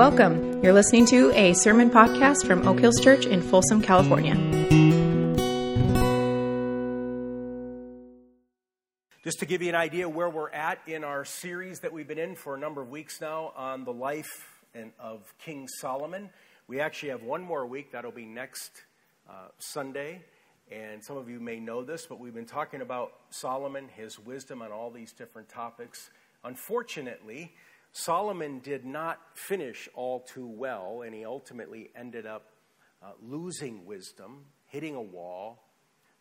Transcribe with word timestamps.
Welcome. 0.00 0.62
You're 0.62 0.72
listening 0.72 1.04
to 1.08 1.30
a 1.32 1.52
sermon 1.52 1.90
podcast 1.90 2.46
from 2.46 2.66
Oak 2.66 2.80
Hills 2.80 2.98
Church 3.00 3.26
in 3.26 3.42
Folsom, 3.42 3.82
California. 3.82 4.34
Just 9.22 9.40
to 9.40 9.44
give 9.44 9.60
you 9.60 9.68
an 9.68 9.74
idea 9.74 10.08
where 10.08 10.30
we're 10.30 10.48
at 10.52 10.78
in 10.86 11.04
our 11.04 11.26
series 11.26 11.80
that 11.80 11.92
we've 11.92 12.08
been 12.08 12.18
in 12.18 12.34
for 12.34 12.54
a 12.54 12.58
number 12.58 12.80
of 12.80 12.88
weeks 12.88 13.20
now 13.20 13.52
on 13.54 13.84
the 13.84 13.92
life 13.92 14.24
and 14.74 14.92
of 14.98 15.34
King 15.38 15.68
Solomon, 15.68 16.30
we 16.66 16.80
actually 16.80 17.10
have 17.10 17.22
one 17.22 17.42
more 17.42 17.66
week. 17.66 17.92
That'll 17.92 18.10
be 18.10 18.24
next 18.24 18.70
uh, 19.28 19.48
Sunday. 19.58 20.22
And 20.72 21.04
some 21.04 21.18
of 21.18 21.28
you 21.28 21.40
may 21.40 21.60
know 21.60 21.84
this, 21.84 22.06
but 22.06 22.18
we've 22.18 22.32
been 22.32 22.46
talking 22.46 22.80
about 22.80 23.12
Solomon, 23.28 23.90
his 23.94 24.18
wisdom 24.18 24.62
on 24.62 24.72
all 24.72 24.90
these 24.90 25.12
different 25.12 25.50
topics. 25.50 26.08
Unfortunately, 26.42 27.52
Solomon 27.92 28.60
did 28.60 28.84
not 28.84 29.18
finish 29.34 29.88
all 29.94 30.20
too 30.20 30.46
well, 30.46 31.02
and 31.04 31.14
he 31.14 31.24
ultimately 31.24 31.90
ended 31.96 32.24
up 32.24 32.52
uh, 33.02 33.12
losing 33.22 33.84
wisdom, 33.84 34.44
hitting 34.66 34.94
a 34.94 35.02
wall, 35.02 35.64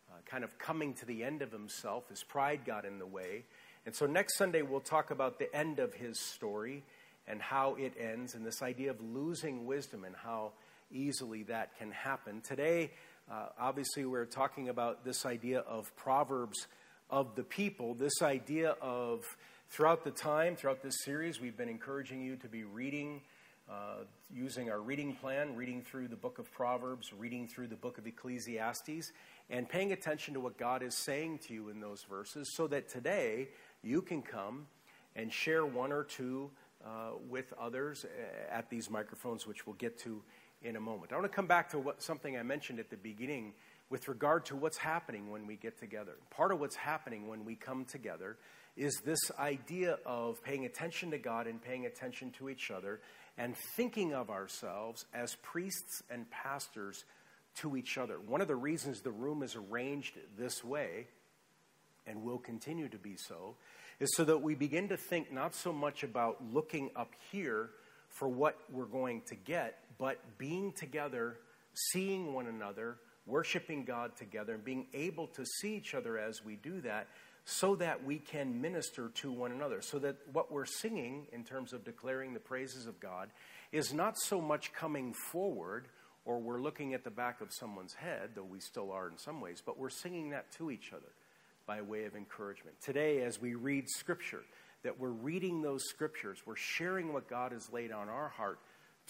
uh, 0.10 0.16
kind 0.26 0.44
of 0.44 0.58
coming 0.58 0.94
to 0.96 1.06
the 1.06 1.24
end 1.24 1.42
of 1.42 1.52
himself. 1.52 2.10
His 2.10 2.24
pride 2.24 2.62
got 2.66 2.86
in 2.86 2.98
the 2.98 3.06
way. 3.06 3.44
And 3.86 3.96
so 3.96 4.06
next 4.08 4.38
Sunday, 4.38 4.62
we'll 4.64 4.80
talk 4.80 5.12
about 5.12 5.38
the 5.38 5.56
end 5.56 5.80
of 5.80 5.94
his 5.94 6.20
story 6.20 6.84
and 7.28 7.42
how 7.42 7.76
it 7.76 7.94
ends, 8.00 8.34
and 8.34 8.44
this 8.44 8.64
idea 8.64 8.90
of 8.90 9.00
losing 9.02 9.68
wisdom 9.68 10.04
and 10.04 10.16
how 10.16 10.54
easily 10.92 11.44
that 11.44 11.78
can 11.78 11.92
happen. 11.92 12.42
Today, 12.42 12.90
uh, 13.32 13.50
obviously, 13.60 14.06
we're 14.06 14.26
talking 14.26 14.70
about 14.70 15.06
this 15.06 15.24
idea 15.26 15.60
of 15.60 15.96
Proverbs 15.96 16.66
of 17.12 17.36
the 17.36 17.44
people, 17.44 17.94
this 17.94 18.24
idea 18.24 18.76
of 18.82 19.24
Throughout 19.72 20.04
the 20.04 20.10
time, 20.10 20.56
throughout 20.56 20.82
this 20.82 21.04
series, 21.04 21.40
we've 21.40 21.56
been 21.56 21.70
encouraging 21.70 22.24
you 22.24 22.36
to 22.38 22.48
be 22.48 22.64
reading, 22.64 23.22
uh, 23.70 24.04
using 24.34 24.72
our 24.72 24.82
reading 24.82 25.14
plan, 25.14 25.56
reading 25.56 25.84
through 25.84 26.08
the 26.08 26.16
book 26.16 26.40
of 26.40 26.52
Proverbs, 26.52 27.14
reading 27.14 27.48
through 27.48 27.68
the 27.68 27.76
book 27.76 28.00
of 28.00 28.08
Ecclesiastes, 28.08 29.12
and 29.52 29.70
paying 29.70 29.92
attention 29.92 30.34
to 30.34 30.40
what 30.40 30.58
God 30.58 30.82
is 30.82 30.96
saying 30.96 31.42
to 31.48 31.54
you 31.54 31.70
in 31.70 31.80
those 31.80 32.04
verses 32.10 32.52
so 32.56 32.66
that 32.66 32.90
today 32.90 33.50
you 33.84 34.02
can 34.02 34.24
come 34.24 34.66
and 35.16 35.32
share 35.32 35.68
one 35.68 35.92
or 35.92 36.04
two 36.04 36.50
uh, 36.84 37.12
with 37.30 37.54
others 37.62 38.06
uh, 38.06 38.52
at 38.52 38.72
these 38.72 38.90
microphones, 38.90 39.46
which 39.46 39.68
we'll 39.68 39.76
get 39.76 40.00
to 40.00 40.24
in 40.64 40.78
a 40.78 40.82
moment. 40.82 41.14
I 41.14 41.16
want 41.16 41.32
to 41.32 41.36
come 41.36 41.48
back 41.48 41.70
to 41.70 41.80
what, 41.80 42.02
something 42.02 42.36
I 42.36 42.44
mentioned 42.44 42.80
at 42.80 42.90
the 42.90 42.98
beginning 42.98 43.54
with 43.92 44.08
regard 44.08 44.46
to 44.46 44.56
what's 44.56 44.78
happening 44.78 45.30
when 45.30 45.46
we 45.46 45.56
get 45.56 45.80
together. 45.80 46.14
Part 46.32 46.52
of 46.52 46.60
what's 46.60 46.76
happening 46.76 47.28
when 47.28 47.46
we 47.46 47.56
come 47.56 47.86
together 47.86 48.38
is 48.80 49.02
this 49.04 49.20
idea 49.38 49.98
of 50.06 50.42
paying 50.42 50.64
attention 50.66 51.12
to 51.12 51.18
God 51.18 51.48
and 51.48 51.62
paying 51.62 51.86
attention 51.86 52.32
to 52.40 52.50
each 52.50 52.72
other 52.72 53.02
and 53.38 53.56
thinking 53.76 54.14
of 54.14 54.30
ourselves 54.30 55.06
as 55.14 55.36
priests 55.44 56.02
and 56.10 56.30
pastors 56.32 57.04
to 57.56 57.76
each 57.76 57.98
other. 57.98 58.20
One 58.20 58.40
of 58.40 58.48
the 58.48 58.56
reasons 58.56 59.02
the 59.02 59.12
room 59.12 59.44
is 59.44 59.58
arranged 59.58 60.18
this 60.38 60.64
way, 60.64 61.08
and 62.08 62.24
will 62.24 62.38
continue 62.38 62.88
to 62.88 62.98
be 62.98 63.18
so, 63.18 63.56
is 64.00 64.16
so 64.16 64.24
that 64.24 64.42
we 64.42 64.56
begin 64.56 64.88
to 64.90 64.98
think 64.98 65.32
not 65.32 65.54
so 65.54 65.74
much 65.74 66.04
about 66.04 66.38
looking 66.54 66.90
up 66.96 67.12
here 67.32 67.72
for 68.08 68.30
what 68.30 68.58
we're 68.72 68.86
going 68.86 69.22
to 69.28 69.36
get, 69.36 69.80
but 69.98 70.20
being 70.38 70.72
together, 70.72 71.38
seeing 71.92 72.34
one 72.34 72.48
another, 72.48 72.96
worshiping 73.26 73.84
God 73.84 74.16
together, 74.16 74.54
and 74.54 74.64
being 74.64 74.88
able 74.94 75.28
to 75.28 75.46
see 75.46 75.76
each 75.76 75.94
other 75.94 76.18
as 76.18 76.44
we 76.46 76.56
do 76.56 76.80
that 76.82 77.08
so 77.58 77.76
that 77.76 78.04
we 78.04 78.20
can 78.20 78.62
minister 78.62 79.10
to 79.16 79.32
one 79.32 79.52
another. 79.52 79.82
So 79.82 79.98
that 80.00 80.18
what 80.32 80.52
we're 80.52 80.66
singing 80.66 81.26
in 81.32 81.44
terms 81.44 81.74
of 81.74 81.84
declaring 81.84 82.34
the 82.34 82.40
praises 82.40 82.86
of 82.86 83.00
God 83.00 83.30
is 83.72 83.94
not 83.94 84.16
so 84.20 84.40
much 84.40 84.72
coming 84.72 85.14
forward 85.32 85.88
or 86.26 86.40
we're 86.40 86.62
looking 86.62 86.94
at 86.94 87.04
the 87.04 87.10
back 87.10 87.42
of 87.42 87.52
someone's 87.52 87.94
head, 87.94 88.32
though 88.36 88.44
we 88.44 88.60
still 88.60 88.92
are 88.92 89.08
in 89.08 89.18
some 89.18 89.42
ways, 89.42 89.64
but 89.66 89.80
we're 89.80 89.90
singing 89.90 90.30
that 90.30 90.52
to 90.52 90.70
each 90.70 90.94
other 90.94 91.12
by 91.66 91.82
way 91.82 92.06
of 92.06 92.16
encouragement. 92.16 92.76
Today, 92.82 93.24
as 93.24 93.42
we 93.42 93.56
read 93.56 93.90
Scripture, 93.90 94.44
that 94.84 95.00
we're 95.00 95.10
reading 95.10 95.62
those 95.62 95.84
Scriptures, 95.86 96.38
we're 96.46 96.56
sharing 96.56 97.14
what 97.14 97.28
God 97.28 97.52
has 97.52 97.72
laid 97.72 97.92
on 97.92 98.10
our 98.10 98.30
heart 98.30 98.60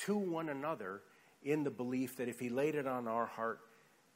to 0.05 0.17
one 0.17 0.47
another 0.47 1.01
in 1.43 1.63
the 1.63 1.71
belief 1.71 2.15
that 2.17 2.29
if 2.29 2.39
He 2.39 2.49
laid 2.49 2.75
it 2.75 2.87
on 2.87 3.07
our 3.07 3.25
heart, 3.25 3.59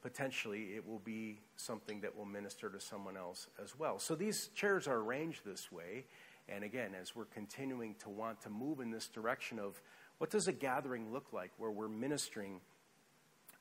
potentially 0.04 0.74
it 0.76 0.86
will 0.86 0.98
be 0.98 1.40
something 1.56 2.02
that 2.02 2.14
will 2.14 2.26
minister 2.26 2.68
to 2.68 2.78
someone 2.78 3.16
else 3.16 3.48
as 3.62 3.76
well. 3.78 3.98
So 3.98 4.14
these 4.14 4.48
chairs 4.54 4.86
are 4.86 4.98
arranged 4.98 5.40
this 5.46 5.72
way. 5.72 6.04
And 6.46 6.62
again, 6.62 6.90
as 7.00 7.16
we're 7.16 7.24
continuing 7.24 7.94
to 8.00 8.10
want 8.10 8.42
to 8.42 8.50
move 8.50 8.80
in 8.80 8.90
this 8.90 9.08
direction 9.08 9.58
of 9.58 9.80
what 10.18 10.28
does 10.28 10.46
a 10.46 10.52
gathering 10.52 11.10
look 11.10 11.32
like 11.32 11.52
where 11.56 11.70
we're 11.70 11.88
ministering 11.88 12.60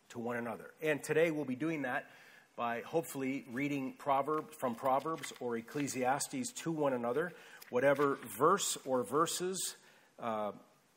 to 0.10 0.20
one 0.20 0.36
another. 0.36 0.72
And 0.82 1.02
today 1.02 1.32
we'll 1.32 1.46
be 1.46 1.56
doing 1.56 1.84
that 1.84 2.08
by 2.58 2.82
hopefully 2.82 3.46
reading 3.54 3.94
Proverbs 3.98 4.54
from 4.58 4.76
Proverbs 4.76 5.32
or 5.40 5.56
Ecclesiastes 5.56 6.52
to 6.58 6.72
one 6.74 6.92
another, 6.92 7.32
whatever 7.70 8.20
verse 8.38 8.78
or 8.86 9.06
verses 9.06 9.78
uh, 10.20 10.52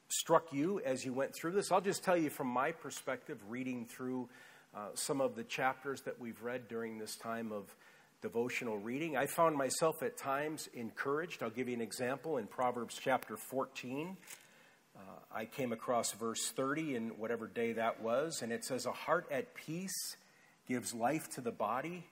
struck 0.09 0.53
you 0.53 0.81
as 0.85 1.05
you 1.05 1.13
went 1.13 1.37
through 1.37 1.53
this. 1.53 1.71
I'll 1.71 1.81
just 1.81 2.03
tell 2.03 2.17
you 2.17 2.31
from 2.31 2.49
my 2.49 2.73
perspective, 2.73 3.39
reading 3.49 3.87
through 3.87 4.29
uh, 4.77 4.89
some 4.95 5.23
of 5.23 5.35
the 5.35 5.45
chapters 5.45 6.03
that 6.03 6.21
we've 6.21 6.43
read 6.43 6.69
during 6.69 6.99
this 6.99 7.17
time 7.17 7.51
of 7.51 7.75
devotional 8.21 8.77
reading. 8.77 9.17
I 9.17 9.25
found 9.27 9.57
myself 9.57 10.03
at 10.03 10.19
times 10.19 10.69
encouraged. 10.75 11.43
I'll 11.43 11.49
give 11.49 11.69
you 11.69 11.75
an 11.75 11.81
example 11.81 12.37
in 12.37 12.47
Proverbs 12.47 12.99
chapter 13.01 13.39
14. 13.39 14.17
Uh, 14.95 15.01
I 15.35 15.47
came 15.47 15.73
across 15.73 16.13
verse 16.13 16.51
30 16.51 16.95
in 16.95 17.09
whatever 17.19 17.47
day 17.47 17.73
that 17.73 18.03
was, 18.03 18.43
and 18.43 18.53
it 18.53 18.65
says, 18.65 18.85
A 18.85 18.93
heart 18.93 19.27
at 19.31 19.55
peace 19.55 20.17
gives 20.69 20.93
life 20.93 21.31
to 21.37 21.41
the 21.41 21.53
body, 21.53 22.05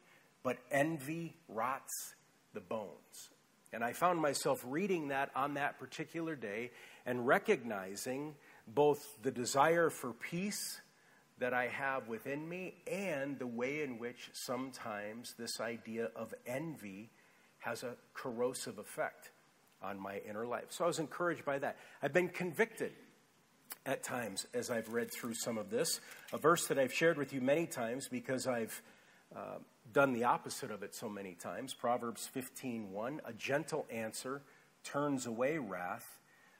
but 0.42 0.56
envy 0.70 1.34
rots 1.48 2.14
the 2.54 2.60
bones. 2.60 3.30
And 3.74 3.84
I 3.84 3.92
found 3.92 4.20
myself 4.20 4.64
reading 4.66 5.08
that 5.08 5.30
on 5.36 5.54
that 5.54 5.78
particular 5.78 6.34
day 6.34 6.70
and 7.04 7.26
recognizing 7.26 8.36
both 8.66 8.98
the 9.22 9.30
desire 9.30 9.90
for 9.90 10.12
peace 10.12 10.80
that 11.38 11.52
I 11.52 11.66
have 11.66 12.08
within 12.08 12.48
me 12.48 12.74
and 12.90 13.38
the 13.38 13.46
way 13.46 13.82
in 13.82 13.98
which 13.98 14.30
sometimes 14.32 15.34
this 15.38 15.60
idea 15.60 16.10
of 16.14 16.32
envy 16.46 17.10
has 17.58 17.82
a 17.82 17.96
corrosive 18.12 18.78
effect 18.78 19.30
on 19.82 19.98
my 19.98 20.20
inner 20.28 20.46
life. 20.46 20.66
So 20.70 20.84
I 20.84 20.86
was 20.86 20.98
encouraged 20.98 21.44
by 21.44 21.58
that. 21.58 21.76
I've 22.02 22.12
been 22.12 22.28
convicted 22.28 22.92
at 23.86 24.02
times 24.02 24.46
as 24.54 24.70
I've 24.70 24.88
read 24.88 25.10
through 25.10 25.34
some 25.34 25.58
of 25.58 25.70
this. 25.70 26.00
A 26.32 26.38
verse 26.38 26.66
that 26.68 26.78
I've 26.78 26.92
shared 26.92 27.18
with 27.18 27.32
you 27.32 27.40
many 27.40 27.66
times 27.66 28.08
because 28.08 28.46
I've 28.46 28.80
uh, 29.34 29.58
done 29.92 30.12
the 30.12 30.24
opposite 30.24 30.70
of 30.70 30.82
it 30.82 30.94
so 30.94 31.08
many 31.08 31.34
times. 31.34 31.74
Proverbs 31.74 32.28
15:1, 32.34 33.20
a 33.24 33.32
gentle 33.32 33.86
answer 33.90 34.42
turns 34.84 35.26
away 35.26 35.58
wrath, 35.58 36.18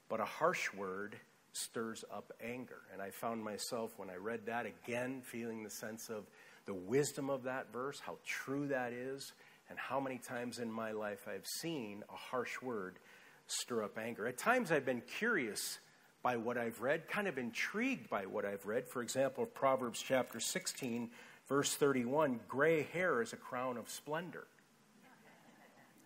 but 0.09 0.21
a 0.21 0.25
harsh 0.25 0.73
word 0.75 1.17
stirs 1.57 2.05
up 2.13 2.33
anger. 2.43 2.83
And 2.93 3.01
I 3.01 3.11
found 3.11 3.43
myself, 3.43 3.93
when 3.97 4.11
I 4.11 4.17
read 4.17 4.47
that 4.47 4.67
again, 4.67 5.23
feeling 5.23 5.63
the 5.63 5.71
sense 5.71 6.11
of 6.11 6.25
the 6.67 6.75
wisdom 6.75 7.31
of 7.31 7.45
that 7.45 7.73
verse, 7.73 8.01
how 8.01 8.17
true 8.25 8.69
that 8.69 8.93
is, 8.93 9.33
and 9.71 9.79
how 9.79 10.01
many 10.01 10.19
times 10.19 10.59
in 10.59 10.71
my 10.71 10.93
life 10.93 11.27
I've 11.29 11.47
seen 11.47 12.03
a 12.13 12.17
harsh 12.17 12.61
word 12.63 12.99
stir 13.47 13.83
up 13.85 13.99
anger. 13.99 14.27
At 14.27 14.39
times 14.39 14.73
I've 14.73 14.87
been 14.87 15.03
curious 15.19 15.79
by 16.23 16.37
what 16.37 16.57
I've 16.57 16.81
read, 16.81 17.07
kind 17.09 17.29
of 17.29 17.37
intrigued 17.37 18.09
by 18.09 18.27
what 18.27 18.45
I've 18.45 18.65
read. 18.65 18.89
For 18.89 19.03
example, 19.03 19.45
Proverbs 19.45 20.03
chapter 20.03 20.41
16, 20.41 21.11
verse 21.49 21.75
31 21.75 22.41
gray 22.49 22.83
hair 22.93 23.21
is 23.21 23.33
a 23.33 23.37
crown 23.37 23.77
of 23.77 23.91
splendor. 23.91 24.47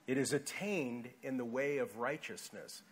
It 0.09 0.19
is 0.19 0.32
attained 0.32 1.09
in 1.22 1.36
the 1.36 1.44
way 1.44 1.78
of 1.78 1.98
righteousness. 1.98 2.82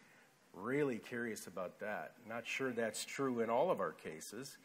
Really 0.57 0.99
curious 0.99 1.47
about 1.47 1.81
that. 1.81 2.13
Not 2.29 2.47
sure 2.47 2.73
that's 2.73 3.05
true 3.05 3.41
in 3.41 3.51
all 3.51 3.71
of 3.71 3.79
our 3.79 3.93
cases, 3.93 4.57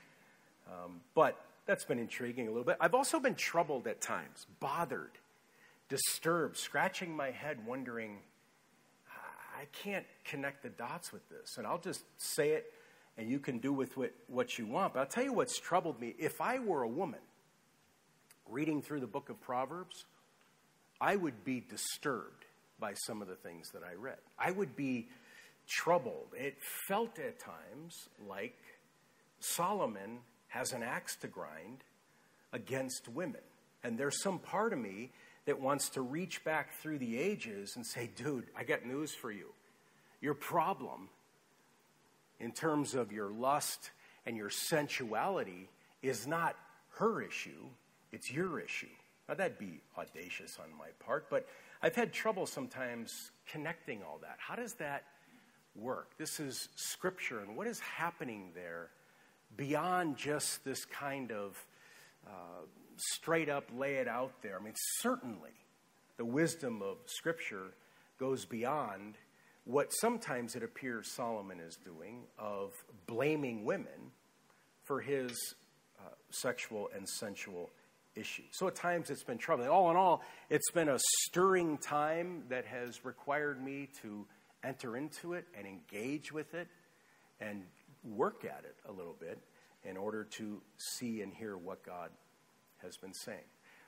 um, 0.68 1.02
but 1.14 1.38
that's 1.66 1.84
been 1.84 2.00
intriguing 2.00 2.48
a 2.48 2.50
little 2.50 2.64
bit. 2.64 2.78
I've 2.80 2.96
also 2.96 3.20
been 3.20 3.36
troubled 3.36 3.88
at 3.88 4.02
times, 4.02 4.48
bothered, 4.60 5.12
disturbed, 5.90 6.58
scratching 6.58 7.16
my 7.16 7.32
head, 7.32 7.66
wondering, 7.68 8.20
I 9.62 9.66
can't 9.84 10.06
connect 10.24 10.64
the 10.64 10.70
dots 10.70 11.14
with 11.14 11.28
this. 11.30 11.58
And 11.58 11.68
I'll 11.68 11.78
just 11.78 12.04
say 12.18 12.52
it, 12.52 12.74
and 13.18 13.30
you 13.30 13.38
can 13.40 13.60
do 13.60 13.72
with 13.74 13.96
what, 13.98 14.12
what 14.28 14.58
you 14.58 14.66
want. 14.66 14.94
But 14.94 15.02
I'll 15.02 15.06
tell 15.06 15.24
you 15.24 15.34
what's 15.34 15.60
troubled 15.60 16.00
me. 16.00 16.16
If 16.18 16.42
I 16.42 16.60
were 16.60 16.82
a 16.82 16.88
woman 16.88 17.20
reading 18.50 18.82
through 18.82 19.02
the 19.02 19.08
book 19.08 19.30
of 19.30 19.40
Proverbs, 19.42 20.06
I 21.00 21.16
would 21.16 21.44
be 21.44 21.60
disturbed 21.60 22.46
by 22.80 22.94
some 22.94 23.22
of 23.22 23.28
the 23.28 23.36
things 23.36 23.70
that 23.74 23.84
I 23.84 23.94
read. 23.94 24.18
I 24.40 24.52
would 24.52 24.76
be 24.76 25.10
troubled. 25.72 26.28
It 26.38 26.58
felt 26.88 27.18
at 27.18 27.40
times 27.40 28.10
like 28.28 28.58
Solomon 29.40 30.20
has 30.50 30.74
an 30.74 30.84
axe 30.84 31.16
to 31.18 31.28
grind 31.28 31.84
against 32.52 33.08
women. 33.08 33.42
And 33.84 33.98
there's 33.98 34.22
some 34.22 34.38
part 34.38 34.74
of 34.74 34.80
me 34.80 35.12
that 35.46 35.60
wants 35.60 35.90
to 35.90 36.02
reach 36.02 36.44
back 36.44 36.74
through 36.74 37.00
the 37.00 37.18
ages 37.18 37.74
and 37.76 37.86
say, 37.86 38.10
dude, 38.16 38.46
I 38.56 38.64
got 38.64 38.86
news 38.86 39.14
for 39.14 39.32
you. 39.32 39.48
Your 40.20 40.34
problem 40.34 41.10
in 42.40 42.52
terms 42.52 42.94
of 42.94 43.12
your 43.12 43.32
lust 43.32 43.92
and 44.26 44.36
your 44.36 44.50
sensuality 44.50 45.70
is 46.04 46.28
not 46.28 46.56
her 46.96 47.22
issue, 47.22 47.66
it's 48.12 48.30
your 48.30 48.60
issue. 48.60 48.88
Now, 49.30 49.36
that'd 49.36 49.58
be 49.58 49.82
audacious 49.98 50.60
on 50.62 50.78
my 50.78 50.88
part, 51.00 51.30
but 51.30 51.48
I've 51.82 51.96
had 51.96 52.12
trouble 52.12 52.46
sometimes 52.46 53.32
connecting 53.50 54.04
all 54.04 54.20
that. 54.22 54.36
How 54.38 54.56
does 54.56 54.74
that 54.76 55.06
work? 55.76 56.18
This 56.18 56.40
is 56.40 56.70
scripture, 56.76 57.40
and 57.40 57.56
what 57.56 57.68
is 57.68 57.80
happening 57.80 58.52
there 58.54 58.90
beyond 59.56 60.18
just 60.18 60.64
this 60.64 60.86
kind 60.86 61.32
of 61.32 61.66
uh, 62.28 62.66
straight 62.98 63.50
up 63.50 63.66
lay 63.76 63.96
it 63.96 64.08
out 64.08 64.42
there? 64.42 64.58
I 64.60 64.64
mean, 64.64 64.74
certainly 65.00 65.52
the 66.18 66.26
wisdom 66.26 66.82
of 66.82 66.98
scripture 67.06 67.74
goes 68.20 68.46
beyond 68.46 69.16
what 69.66 69.92
sometimes 69.94 70.56
it 70.56 70.64
appears 70.64 71.12
Solomon 71.12 71.60
is 71.60 71.78
doing 71.84 72.24
of 72.38 72.74
blaming 73.08 73.64
women 73.64 74.12
for 74.84 75.00
his 75.02 75.32
uh, 76.00 76.10
sexual 76.30 76.90
and 76.96 77.08
sensual 77.08 77.70
issues. 78.16 78.46
So 78.52 78.68
at 78.68 78.76
times 78.76 79.10
it's 79.10 79.24
been 79.24 79.38
troubling. 79.38 79.70
All 79.70 79.90
in 79.92 79.98
all, 79.98 80.22
it's 80.50 80.72
been 80.72 80.90
a 80.90 81.00
stirring 81.24 81.78
time 81.78 82.44
that 82.50 82.66
has 82.66 83.06
required 83.06 83.64
me 83.64 83.88
to 84.02 84.26
enter 84.64 84.98
into 84.98 85.34
it 85.34 85.46
and 85.58 85.68
engage 85.68 86.32
with 86.32 86.54
it 86.54 86.68
and 87.40 87.64
work 88.04 88.46
at 88.46 88.64
it 88.64 88.76
a 88.88 88.92
little 88.92 89.16
bit 89.20 89.40
in 89.84 89.98
order 89.98 90.24
to 90.24 90.62
see 90.78 91.22
and 91.22 91.34
hear 91.34 91.58
what 91.58 91.84
God 91.84 92.10
has 92.82 92.98
been 92.98 93.14
saying. 93.14 93.44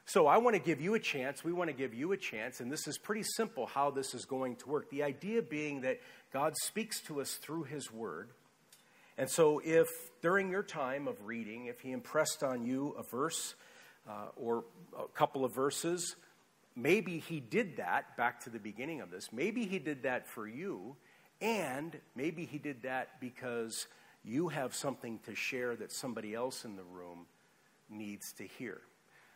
So 0.06 0.28
I 0.28 0.38
want 0.38 0.56
to 0.56 0.62
give 0.62 0.82
you 0.82 0.96
a 0.96 1.00
chance. 1.00 1.44
We 1.44 1.54
want 1.54 1.70
to 1.70 1.76
give 1.76 1.94
you 1.94 2.12
a 2.12 2.18
chance, 2.18 2.60
and 2.60 2.70
this 2.72 2.88
is 2.88 2.98
pretty 2.98 3.24
simple 3.24 3.68
how 3.68 3.90
this 3.90 4.14
is 4.14 4.26
going 4.26 4.58
to 4.58 4.70
work. 4.70 4.90
The 4.90 5.04
idea 5.04 5.42
being 5.42 5.82
that 5.82 6.00
God 6.34 6.54
speaks 6.58 7.02
to 7.04 7.22
us 7.22 7.36
through 7.36 7.64
His 7.64 7.92
Word. 7.92 8.30
And 9.18 9.30
so, 9.30 9.62
if 9.64 9.88
during 10.22 10.50
your 10.50 10.64
time 10.64 11.08
of 11.08 11.16
reading, 11.24 11.68
if 11.68 11.80
He 11.80 11.92
impressed 11.92 12.44
on 12.44 12.66
you 12.66 12.96
a 13.00 13.04
verse 13.04 13.56
uh, 14.10 14.28
or 14.36 14.66
a 15.00 15.08
couple 15.08 15.46
of 15.46 15.56
verses, 15.56 16.18
maybe 16.76 17.20
He 17.20 17.40
did 17.40 17.78
that 17.78 18.16
back 18.18 18.42
to 18.42 18.50
the 18.50 18.60
beginning 18.60 19.02
of 19.02 19.12
this. 19.12 19.32
Maybe 19.32 19.66
He 19.66 19.80
did 19.80 20.04
that 20.04 20.28
for 20.28 20.48
you, 20.48 20.96
and 21.42 22.00
maybe 22.16 22.46
He 22.46 22.58
did 22.58 22.84
that 22.84 23.20
because 23.20 23.88
you 24.24 24.50
have 24.50 24.74
something 24.74 25.20
to 25.26 25.36
share 25.36 25.76
that 25.76 25.92
somebody 25.92 26.34
else 26.34 26.66
in 26.66 26.76
the 26.76 26.84
room 26.84 27.26
needs 27.90 28.32
to 28.34 28.46
hear. 28.46 28.82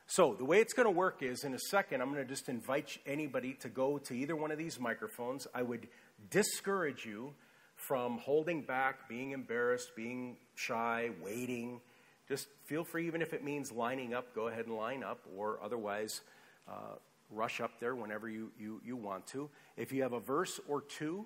So, 0.09 0.35
the 0.35 0.45
way 0.45 0.61
it's 0.61 0.71
going 0.71 0.85
to 0.85 0.91
work 0.91 1.21
is 1.21 1.43
in 1.43 1.53
a 1.53 1.59
second, 1.59 2.01
I'm 2.01 2.13
going 2.13 2.23
to 2.23 2.29
just 2.29 2.47
invite 2.47 2.97
anybody 3.05 3.53
to 3.55 3.67
go 3.67 3.97
to 3.97 4.13
either 4.13 4.37
one 4.37 4.51
of 4.51 4.57
these 4.57 4.79
microphones. 4.79 5.47
I 5.53 5.63
would 5.63 5.89
discourage 6.29 7.05
you 7.05 7.33
from 7.75 8.17
holding 8.17 8.61
back, 8.61 9.09
being 9.09 9.31
embarrassed, 9.31 9.91
being 9.97 10.37
shy, 10.55 11.09
waiting. 11.21 11.81
Just 12.29 12.47
feel 12.65 12.85
free, 12.85 13.05
even 13.05 13.21
if 13.21 13.33
it 13.33 13.43
means 13.43 13.71
lining 13.71 14.13
up, 14.13 14.33
go 14.33 14.47
ahead 14.47 14.65
and 14.65 14.75
line 14.75 15.03
up, 15.03 15.19
or 15.35 15.59
otherwise, 15.61 16.21
uh, 16.69 16.95
rush 17.31 17.61
up 17.61 17.79
there 17.79 17.95
whenever 17.95 18.29
you, 18.29 18.51
you, 18.59 18.81
you 18.85 18.95
want 18.95 19.27
to. 19.27 19.49
If 19.75 19.91
you 19.91 20.03
have 20.03 20.13
a 20.13 20.19
verse 20.19 20.59
or 20.67 20.81
two, 20.81 21.25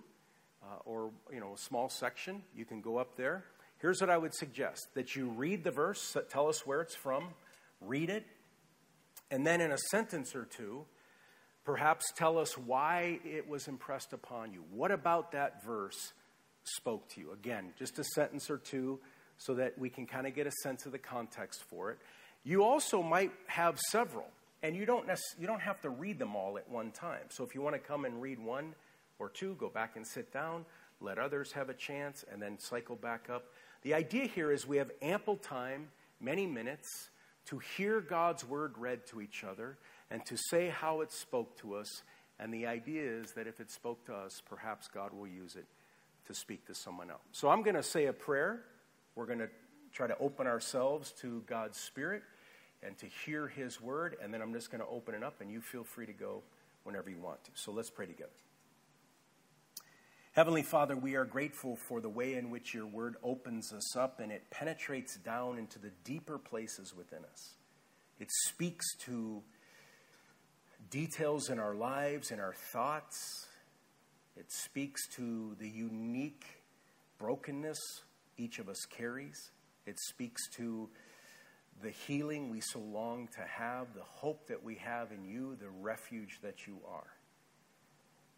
uh, 0.63 0.79
or 0.85 1.11
you 1.31 1.39
know, 1.39 1.53
a 1.53 1.57
small 1.57 1.89
section, 1.89 2.43
you 2.55 2.65
can 2.65 2.81
go 2.81 2.97
up 2.97 3.15
there. 3.17 3.45
Here's 3.79 3.99
what 3.99 4.09
I 4.09 4.17
would 4.17 4.33
suggest 4.33 4.87
that 4.93 5.15
you 5.15 5.29
read 5.29 5.63
the 5.63 5.71
verse, 5.71 6.15
tell 6.29 6.47
us 6.47 6.65
where 6.65 6.81
it's 6.81 6.95
from, 6.95 7.29
read 7.79 8.09
it, 8.09 8.25
and 9.31 9.45
then 9.45 9.61
in 9.61 9.71
a 9.71 9.77
sentence 9.89 10.35
or 10.35 10.45
two, 10.45 10.85
perhaps 11.63 12.05
tell 12.15 12.37
us 12.37 12.57
why 12.57 13.19
it 13.23 13.47
was 13.47 13.67
impressed 13.67 14.13
upon 14.13 14.53
you. 14.53 14.63
What 14.71 14.91
about 14.91 15.31
that 15.31 15.63
verse 15.63 16.13
spoke 16.63 17.09
to 17.09 17.21
you? 17.21 17.31
Again, 17.31 17.73
just 17.79 17.97
a 17.97 18.03
sentence 18.03 18.49
or 18.49 18.57
two 18.57 18.99
so 19.37 19.55
that 19.55 19.77
we 19.79 19.89
can 19.89 20.05
kind 20.05 20.27
of 20.27 20.35
get 20.35 20.45
a 20.45 20.51
sense 20.63 20.85
of 20.85 20.91
the 20.91 20.99
context 20.99 21.63
for 21.69 21.91
it. 21.91 21.97
You 22.43 22.63
also 22.63 23.01
might 23.01 23.31
have 23.47 23.79
several, 23.89 24.27
and 24.63 24.75
you 24.75 24.85
don't, 24.85 25.07
nec- 25.07 25.17
you 25.39 25.47
don't 25.47 25.61
have 25.61 25.81
to 25.81 25.89
read 25.89 26.19
them 26.19 26.35
all 26.35 26.57
at 26.57 26.69
one 26.69 26.91
time. 26.91 27.23
So 27.29 27.43
if 27.43 27.55
you 27.55 27.61
want 27.61 27.75
to 27.75 27.79
come 27.79 28.05
and 28.05 28.21
read 28.21 28.39
one 28.39 28.75
or 29.19 29.29
two, 29.29 29.55
go 29.55 29.69
back 29.69 29.95
and 29.95 30.05
sit 30.05 30.31
down, 30.31 30.65
let 30.99 31.17
others 31.17 31.51
have 31.53 31.69
a 31.69 31.73
chance, 31.73 32.23
and 32.31 32.41
then 32.41 32.59
cycle 32.59 32.95
back 32.95 33.29
up. 33.29 33.45
The 33.81 33.93
idea 33.93 34.25
here 34.25 34.51
is 34.51 34.67
we 34.67 34.77
have 34.77 34.91
ample 35.01 35.37
time, 35.37 35.89
many 36.19 36.45
minutes 36.45 37.09
to 37.45 37.59
hear 37.75 38.01
God's 38.01 38.45
word 38.45 38.77
read 38.77 39.07
to 39.07 39.21
each 39.21 39.43
other 39.43 39.77
and 40.11 40.23
to 40.25 40.37
say 40.37 40.69
how 40.69 41.01
it 41.01 41.11
spoke 41.11 41.57
to 41.61 41.75
us. 41.75 42.03
And 42.39 42.53
the 42.53 42.67
idea 42.67 43.03
is 43.03 43.33
that 43.33 43.47
if 43.47 43.59
it 43.59 43.71
spoke 43.71 44.05
to 44.05 44.13
us, 44.13 44.41
perhaps 44.47 44.87
God 44.87 45.13
will 45.13 45.27
use 45.27 45.55
it 45.55 45.65
to 46.27 46.35
speak 46.35 46.65
to 46.67 46.75
someone 46.75 47.09
else. 47.09 47.21
So 47.31 47.49
I'm 47.49 47.63
going 47.63 47.75
to 47.75 47.83
say 47.83 48.05
a 48.05 48.13
prayer. 48.13 48.61
We're 49.15 49.25
going 49.25 49.39
to 49.39 49.49
try 49.91 50.07
to 50.07 50.17
open 50.19 50.47
ourselves 50.47 51.13
to 51.21 51.43
God's 51.47 51.79
Spirit 51.79 52.23
and 52.83 52.97
to 52.99 53.05
hear 53.25 53.47
His 53.47 53.81
word. 53.81 54.15
And 54.21 54.33
then 54.33 54.41
I'm 54.41 54.53
just 54.53 54.71
going 54.71 54.81
to 54.81 54.87
open 54.87 55.15
it 55.15 55.23
up, 55.23 55.41
and 55.41 55.51
you 55.51 55.61
feel 55.61 55.83
free 55.83 56.05
to 56.05 56.13
go 56.13 56.43
whenever 56.83 57.09
you 57.09 57.19
want 57.19 57.43
to. 57.45 57.51
So 57.55 57.71
let's 57.71 57.89
pray 57.89 58.05
together. 58.05 58.31
Heavenly 60.33 60.63
Father, 60.63 60.95
we 60.95 61.15
are 61.15 61.25
grateful 61.25 61.75
for 61.75 61.99
the 61.99 62.07
way 62.07 62.35
in 62.35 62.49
which 62.49 62.73
your 62.73 62.85
word 62.85 63.17
opens 63.21 63.73
us 63.73 63.97
up 63.97 64.21
and 64.21 64.31
it 64.31 64.49
penetrates 64.49 65.17
down 65.17 65.57
into 65.57 65.77
the 65.77 65.91
deeper 66.05 66.37
places 66.37 66.95
within 66.95 67.19
us. 67.29 67.55
It 68.17 68.29
speaks 68.47 68.95
to 69.07 69.43
details 70.89 71.49
in 71.49 71.59
our 71.59 71.75
lives, 71.75 72.31
in 72.31 72.39
our 72.39 72.53
thoughts. 72.71 73.47
It 74.37 74.45
speaks 74.49 75.05
to 75.17 75.57
the 75.59 75.67
unique 75.67 76.45
brokenness 77.19 77.79
each 78.37 78.57
of 78.59 78.69
us 78.69 78.85
carries. 78.89 79.51
It 79.85 79.99
speaks 79.99 80.47
to 80.51 80.89
the 81.81 81.89
healing 81.89 82.49
we 82.49 82.61
so 82.61 82.79
long 82.79 83.27
to 83.35 83.41
have, 83.41 83.93
the 83.93 84.03
hope 84.03 84.47
that 84.47 84.63
we 84.63 84.75
have 84.75 85.11
in 85.11 85.25
you, 85.25 85.55
the 85.59 85.69
refuge 85.81 86.39
that 86.41 86.67
you 86.67 86.77
are. 86.89 87.07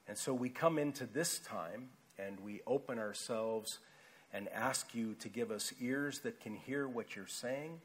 And 0.08 0.18
so 0.18 0.34
we 0.34 0.50
come 0.50 0.78
into 0.78 1.06
this 1.06 1.40
time 1.40 1.90
and 2.18 2.40
we 2.40 2.62
open 2.68 3.00
ourselves 3.00 3.80
and 4.34 4.50
ask 4.50 4.96
you 4.96 5.14
to 5.16 5.30
give 5.30 5.52
us 5.52 5.74
ears 5.80 6.20
that 6.22 6.40
can 6.40 6.56
hear 6.56 6.88
what 6.88 7.16
you're 7.16 7.28
saying, 7.28 7.80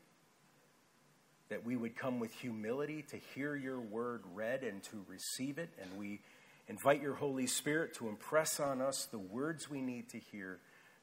that 1.49 1.65
we 1.65 1.77
would 1.77 1.97
come 1.97 2.19
with 2.19 2.33
humility 2.33 3.05
to 3.11 3.17
hear 3.35 3.55
your 3.55 3.81
word 3.81 4.23
read 4.35 4.63
and 4.63 4.83
to 4.85 5.05
receive 5.09 5.59
it. 5.59 5.71
And 5.81 5.99
we 5.99 6.21
invite 6.69 7.03
your 7.03 7.15
Holy 7.15 7.47
Spirit 7.47 7.95
to 7.95 8.09
impress 8.09 8.61
on 8.61 8.81
us 8.81 9.07
the 9.07 9.19
words 9.19 9.71
we 9.71 9.81
need 9.81 10.09
to 10.11 10.19
hear, 10.19 10.59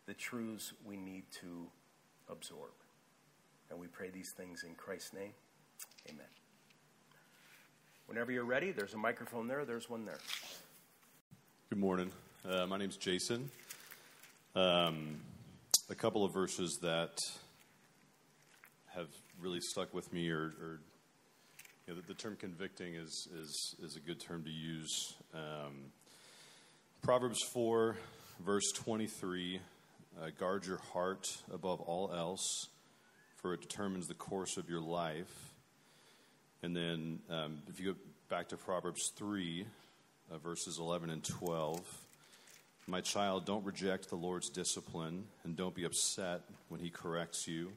the 0.05 0.13
truths 0.13 0.73
we 0.85 0.97
need 0.97 1.23
to 1.41 1.67
absorb. 2.29 2.71
And 3.69 3.79
we 3.79 3.87
pray 3.87 4.09
these 4.09 4.31
things 4.31 4.63
in 4.63 4.75
Christ's 4.75 5.13
name. 5.13 5.31
Amen. 6.09 6.25
Whenever 8.07 8.31
you're 8.31 8.45
ready, 8.45 8.71
there's 8.71 8.93
a 8.93 8.97
microphone 8.97 9.47
there, 9.47 9.65
there's 9.65 9.89
one 9.89 10.05
there. 10.05 10.19
Good 11.69 11.79
morning. 11.79 12.11
Uh, 12.47 12.67
my 12.67 12.77
name's 12.77 12.97
Jason. 12.97 13.49
Um, 14.55 15.17
a 15.89 15.95
couple 15.95 16.23
of 16.23 16.31
verses 16.33 16.77
that 16.81 17.17
have 18.93 19.07
really 19.41 19.59
stuck 19.59 19.93
with 19.93 20.13
me, 20.13 20.29
or, 20.29 20.53
or 20.61 20.79
you 21.87 21.93
know, 21.93 22.01
the, 22.01 22.07
the, 22.07 22.13
term 22.13 22.37
convicting 22.39 22.95
is, 22.95 23.27
is, 23.35 23.75
is 23.83 23.95
a 23.95 23.99
good 23.99 24.19
term 24.19 24.43
to 24.43 24.49
use. 24.49 25.15
Um, 25.33 25.91
Proverbs 27.01 27.43
4, 27.51 27.97
verse 28.45 28.71
23 28.75 29.59
uh, 30.21 30.29
guard 30.39 30.65
your 30.65 30.79
heart 30.93 31.25
above 31.53 31.81
all 31.81 32.13
else, 32.13 32.69
for 33.45 33.53
it 33.53 33.61
determines 33.61 34.07
the 34.07 34.15
course 34.15 34.57
of 34.57 34.71
your 34.71 34.81
life. 34.81 35.53
And 36.63 36.75
then 36.75 37.19
um, 37.29 37.59
if 37.67 37.79
you 37.79 37.93
go 37.93 37.99
back 38.27 38.47
to 38.47 38.57
Proverbs 38.57 39.11
3, 39.15 39.67
uh, 40.31 40.37
verses 40.39 40.79
11 40.79 41.11
and 41.11 41.23
12. 41.23 41.79
My 42.87 43.01
child, 43.01 43.45
don't 43.45 43.63
reject 43.63 44.09
the 44.09 44.15
Lord's 44.15 44.49
discipline 44.49 45.25
and 45.43 45.55
don't 45.55 45.75
be 45.75 45.83
upset 45.83 46.41
when 46.69 46.81
he 46.81 46.89
corrects 46.89 47.47
you. 47.47 47.71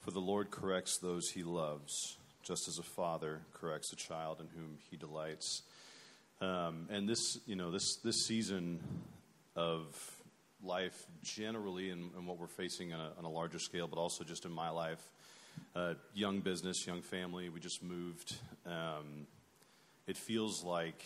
For 0.00 0.10
the 0.10 0.18
Lord 0.18 0.50
corrects 0.50 0.98
those 0.98 1.30
he 1.30 1.44
loves, 1.44 2.16
just 2.42 2.66
as 2.66 2.80
a 2.80 2.82
father 2.82 3.42
corrects 3.54 3.92
a 3.92 3.96
child 3.96 4.40
in 4.40 4.48
whom 4.48 4.78
he 4.90 4.96
delights. 4.96 5.62
Um, 6.40 6.88
and 6.90 7.08
this, 7.08 7.38
you 7.46 7.54
know, 7.54 7.70
this, 7.70 7.98
this 7.98 8.26
season 8.26 8.80
of 9.54 9.94
life 10.62 11.06
generally 11.22 11.90
and, 11.90 12.10
and 12.16 12.26
what 12.26 12.38
we're 12.38 12.46
facing 12.46 12.92
on 12.92 13.00
a, 13.00 13.10
on 13.18 13.24
a, 13.24 13.30
larger 13.30 13.58
scale, 13.58 13.88
but 13.88 13.98
also 13.98 14.24
just 14.24 14.44
in 14.44 14.52
my 14.52 14.70
life, 14.70 15.02
uh, 15.74 15.94
young 16.14 16.40
business, 16.40 16.86
young 16.86 17.02
family, 17.02 17.48
we 17.48 17.60
just 17.60 17.82
moved. 17.82 18.36
Um, 18.66 19.26
it 20.06 20.16
feels 20.16 20.62
like 20.64 21.02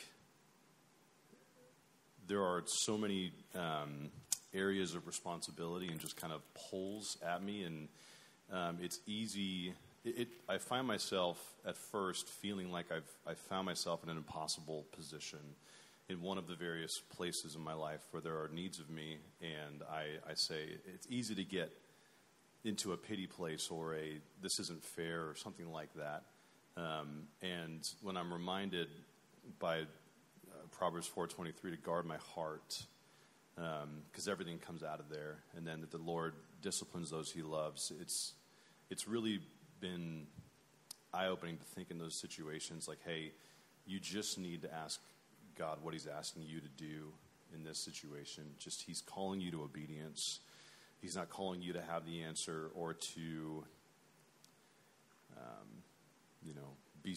there 2.26 2.42
are 2.42 2.62
so 2.66 2.98
many 2.98 3.32
um, 3.54 4.10
areas 4.54 4.94
of 4.94 5.06
responsibility 5.06 5.88
and 5.88 6.00
just 6.00 6.16
kind 6.16 6.32
of 6.32 6.42
pulls 6.70 7.16
at 7.26 7.42
me, 7.42 7.62
and 7.62 7.88
um, 8.52 8.78
it's 8.80 9.00
easy. 9.06 9.75
It, 10.04 10.18
it, 10.18 10.28
I 10.48 10.58
find 10.58 10.86
myself 10.86 11.38
at 11.66 11.76
first 11.76 12.28
feeling 12.28 12.72
like 12.72 12.86
I've 12.90 13.10
I 13.26 13.34
found 13.34 13.66
myself 13.66 14.02
in 14.02 14.10
an 14.10 14.16
impossible 14.16 14.86
position, 14.92 15.40
in 16.08 16.22
one 16.22 16.38
of 16.38 16.46
the 16.46 16.54
various 16.54 17.00
places 17.16 17.56
in 17.56 17.60
my 17.60 17.75
life 17.75 18.00
where 18.10 18.20
there 18.20 18.34
are 18.34 18.48
needs 18.52 18.78
of 18.78 18.88
me, 18.88 19.18
and 19.40 19.82
I, 19.90 20.30
I 20.30 20.34
say 20.34 20.68
it's 20.94 21.06
easy 21.10 21.34
to 21.34 21.44
get 21.44 21.72
into 22.64 22.92
a 22.92 22.96
pity 22.96 23.26
place 23.26 23.68
or 23.70 23.94
a 23.94 24.20
this 24.42 24.58
isn't 24.58 24.82
fair 24.82 25.28
or 25.28 25.34
something 25.34 25.70
like 25.70 25.90
that. 25.94 26.25
Um, 26.76 27.25
and 27.42 27.88
when 28.02 28.16
I'm 28.16 28.32
reminded 28.32 28.88
by 29.58 29.80
uh, 29.80 29.84
Proverbs 30.70 31.10
4:23 31.14 31.70
to 31.70 31.76
guard 31.76 32.06
my 32.06 32.18
heart, 32.34 32.82
because 33.54 34.28
um, 34.28 34.32
everything 34.32 34.58
comes 34.58 34.82
out 34.82 35.00
of 35.00 35.08
there, 35.08 35.38
and 35.56 35.66
then 35.66 35.80
that 35.80 35.90
the 35.90 35.98
Lord 35.98 36.34
disciplines 36.62 37.10
those 37.10 37.32
He 37.32 37.42
loves. 37.42 37.92
It's 38.00 38.34
it's 38.90 39.08
really 39.08 39.40
been 39.80 40.26
eye 41.12 41.26
opening 41.26 41.56
to 41.56 41.64
think 41.64 41.90
in 41.90 41.98
those 41.98 42.14
situations 42.14 42.86
like, 42.86 42.98
hey, 43.04 43.32
you 43.86 43.98
just 43.98 44.38
need 44.38 44.62
to 44.62 44.72
ask 44.72 45.00
God 45.58 45.78
what 45.82 45.94
He's 45.94 46.06
asking 46.06 46.42
you 46.42 46.60
to 46.60 46.68
do 46.76 47.12
in 47.54 47.64
this 47.64 47.84
situation. 47.84 48.44
Just 48.58 48.84
He's 48.86 49.00
calling 49.00 49.40
you 49.40 49.50
to 49.52 49.62
obedience. 49.62 50.40
He's 51.00 51.16
not 51.16 51.28
calling 51.28 51.62
you 51.62 51.72
to 51.75 51.82
have 51.82 52.06
the 52.06 52.22
answer 52.22 52.70
or 52.75 52.94
to, 52.94 53.64
um, 55.36 55.68
you 56.42 56.54
know, 56.54 56.76
be 57.02 57.14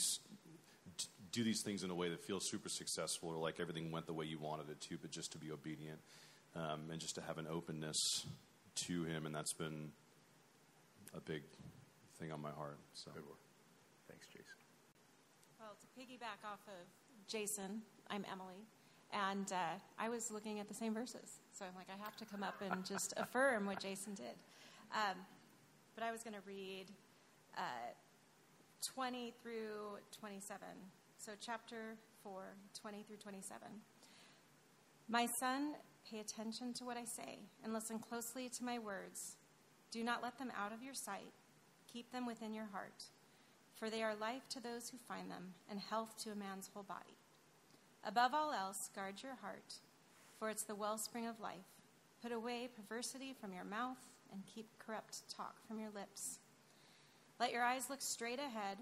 do 1.32 1.44
these 1.44 1.62
things 1.64 1.84
in 1.84 1.92
a 1.92 1.96
way 1.96 2.10
that 2.10 2.24
feels 2.26 2.50
super 2.50 2.70
successful 2.70 3.30
or 3.30 3.38
like 3.38 3.60
everything 3.60 3.92
went 3.92 4.08
the 4.08 4.14
way 4.14 4.26
you 4.26 4.40
wanted 4.40 4.70
it 4.70 4.82
to, 4.82 4.98
but 4.98 5.12
just 5.12 5.32
to 5.32 5.38
be 5.38 5.52
obedient 5.52 6.00
um, 6.56 6.90
and 6.92 7.00
just 7.00 7.16
to 7.16 7.22
have 7.22 7.38
an 7.38 7.48
openness 7.48 8.26
to 8.88 9.04
Him, 9.04 9.26
and 9.26 9.36
that's 9.36 9.54
been 9.54 9.92
a 11.16 11.22
big 11.22 11.44
thing 12.20 12.32
on 12.32 12.42
my 12.42 12.52
heart. 12.52 12.78
So. 12.94 13.12
Good 13.14 13.26
work. 13.26 13.38
Thanks, 14.08 14.28
Jason. 14.28 14.59
Well, 15.60 15.76
to 15.82 15.88
piggyback 16.00 16.48
off 16.50 16.62
of 16.68 16.88
Jason, 17.28 17.82
I'm 18.10 18.26
Emily, 18.32 18.64
and 19.12 19.52
uh, 19.52 19.78
I 20.00 20.08
was 20.08 20.32
looking 20.32 20.62
at 20.62 20.70
the 20.70 20.74
same 20.74 20.94
verses, 20.94 21.42
so 21.52 21.66
I'm 21.66 21.76
like, 21.76 21.88
I 21.94 22.02
have 22.02 22.16
to 22.16 22.26
come 22.26 22.44
up 22.44 22.62
and 22.62 22.86
just 22.86 23.14
affirm 23.18 23.66
what 23.66 23.82
Jason 23.82 24.14
did. 24.14 24.40
Um, 24.94 25.18
but 25.96 26.06
I 26.06 26.14
was 26.14 26.24
going 26.24 26.36
to 26.36 26.42
read 26.48 26.86
uh, 27.58 27.92
20 28.96 29.34
through 29.44 29.98
27. 30.18 30.62
So, 31.18 31.34
chapter 31.42 31.98
4, 32.24 32.42
20 32.80 33.04
through 33.04 33.18
27. 33.18 33.68
My 35.10 35.26
son, 35.26 35.74
pay 36.10 36.22
attention 36.22 36.72
to 36.76 36.86
what 36.86 36.96
I 36.96 37.04
say 37.04 37.40
and 37.66 37.74
listen 37.74 38.00
closely 38.00 38.48
to 38.48 38.64
my 38.64 38.80
words. 38.80 39.36
Do 39.92 40.06
not 40.06 40.24
let 40.24 40.38
them 40.38 40.54
out 40.58 40.72
of 40.72 40.82
your 40.82 40.94
sight, 40.94 41.34
keep 41.92 42.14
them 42.14 42.26
within 42.26 42.54
your 42.54 42.68
heart, 42.72 43.04
for 43.80 43.90
they 43.90 44.04
are 44.04 44.14
life 44.14 44.48
to 44.50 44.62
those 44.62 44.90
who 44.90 44.98
find 45.08 45.32
them 45.32 45.54
and 45.70 45.80
health 45.80 46.18
to 46.24 46.32
a 46.32 46.36
man's 46.36 46.70
whole 46.74 46.84
body. 46.84 47.18
Above 48.04 48.34
all 48.34 48.52
else, 48.52 48.90
guard 48.94 49.24
your 49.24 49.36
heart, 49.42 49.76
for 50.38 50.50
it's 50.50 50.64
the 50.64 50.76
wellspring 50.76 51.26
of 51.26 51.40
life. 51.40 51.56
Put 52.22 52.34
away 52.34 52.70
perversity 52.76 53.34
from 53.40 53.54
your 53.54 53.64
mouth 53.64 53.98
and 54.32 54.44
keep 54.54 54.68
corrupt 54.80 55.22
talk 55.36 55.56
from 55.66 55.80
your 55.80 55.90
lips. 55.96 56.40
Let 57.40 57.54
your 57.54 57.64
eyes 57.64 57.90
look 57.90 58.02
straight 58.02 58.40
ahead 58.40 58.78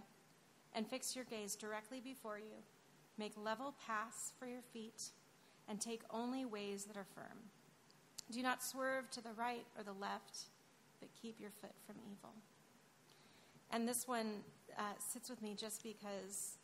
and 0.73 0.87
fix 0.87 1.15
your 1.15 1.25
gaze 1.25 1.55
directly 1.55 1.99
before 1.99 2.39
you. 2.39 2.63
Make 3.17 3.33
level 3.37 3.75
paths 3.85 4.33
for 4.39 4.47
your 4.47 4.61
feet 4.73 5.11
and 5.67 5.79
take 5.79 6.01
only 6.09 6.45
ways 6.45 6.85
that 6.85 6.97
are 6.97 7.05
firm. 7.15 7.37
Do 8.31 8.41
not 8.41 8.63
swerve 8.63 9.09
to 9.11 9.21
the 9.21 9.33
right 9.33 9.65
or 9.77 9.83
the 9.83 9.93
left, 9.93 10.45
but 10.99 11.09
keep 11.21 11.39
your 11.39 11.51
foot 11.51 11.73
from 11.85 11.95
evil. 12.11 12.33
And 13.71 13.87
this 13.87 14.07
one 14.07 14.43
uh, 14.77 14.81
sits 14.99 15.29
with 15.29 15.41
me 15.41 15.55
just 15.55 15.83
because 15.83 16.57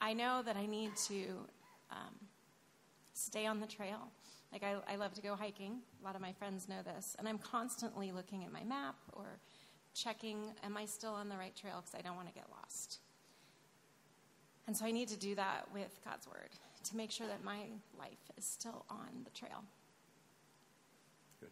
I 0.00 0.12
know 0.12 0.42
that 0.44 0.56
I 0.56 0.66
need 0.66 0.96
to 1.08 1.24
um, 1.90 2.14
stay 3.14 3.46
on 3.46 3.60
the 3.60 3.66
trail. 3.66 3.98
Like, 4.52 4.62
I, 4.62 4.76
I 4.92 4.96
love 4.96 5.14
to 5.14 5.22
go 5.22 5.34
hiking. 5.34 5.78
A 6.00 6.04
lot 6.04 6.14
of 6.14 6.20
my 6.20 6.32
friends 6.32 6.68
know 6.68 6.82
this. 6.84 7.16
And 7.18 7.28
I'm 7.28 7.38
constantly 7.38 8.12
looking 8.12 8.44
at 8.44 8.52
my 8.52 8.62
map 8.62 8.96
or 9.12 9.38
checking, 9.94 10.52
am 10.62 10.76
I 10.76 10.84
still 10.84 11.14
on 11.14 11.28
the 11.28 11.36
right 11.36 11.56
trail? 11.56 11.82
Because 11.84 11.98
I 11.98 12.02
don't 12.02 12.16
want 12.16 12.28
to 12.28 12.34
get 12.34 12.44
lost. 12.50 13.00
And 14.66 14.76
so 14.76 14.84
I 14.84 14.90
need 14.90 15.08
to 15.08 15.16
do 15.16 15.34
that 15.36 15.66
with 15.72 15.98
God's 16.04 16.26
Word 16.26 16.50
to 16.84 16.96
make 16.96 17.10
sure 17.10 17.26
that 17.26 17.42
my 17.44 17.58
life 17.98 18.18
is 18.36 18.44
still 18.44 18.84
on 18.90 19.24
the 19.24 19.30
trail. 19.30 19.64
Good. 21.40 21.50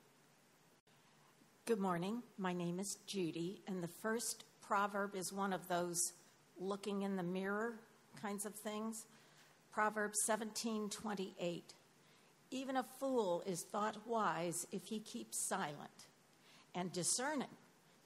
Good 1.67 1.81
morning. 1.81 2.23
My 2.37 2.53
name 2.53 2.79
is 2.79 2.99
Judy, 3.07 3.63
and 3.67 3.83
the 3.83 3.89
first 3.89 4.45
proverb 4.61 5.17
is 5.17 5.33
one 5.33 5.55
of 5.55 5.67
those 5.67 6.13
looking 6.59 7.01
in 7.01 7.17
the 7.17 7.23
mirror 7.23 7.81
kinds 8.21 8.45
of 8.45 8.55
things. 8.55 9.07
Proverbs 9.73 10.19
17:28. 10.27 11.73
Even 12.51 12.77
a 12.77 12.83
fool 12.83 13.43
is 13.47 13.63
thought 13.63 14.07
wise 14.07 14.67
if 14.73 14.85
he 14.89 15.01
keeps 15.01 15.39
silent, 15.49 16.09
and 16.75 16.93
discerning 16.93 17.57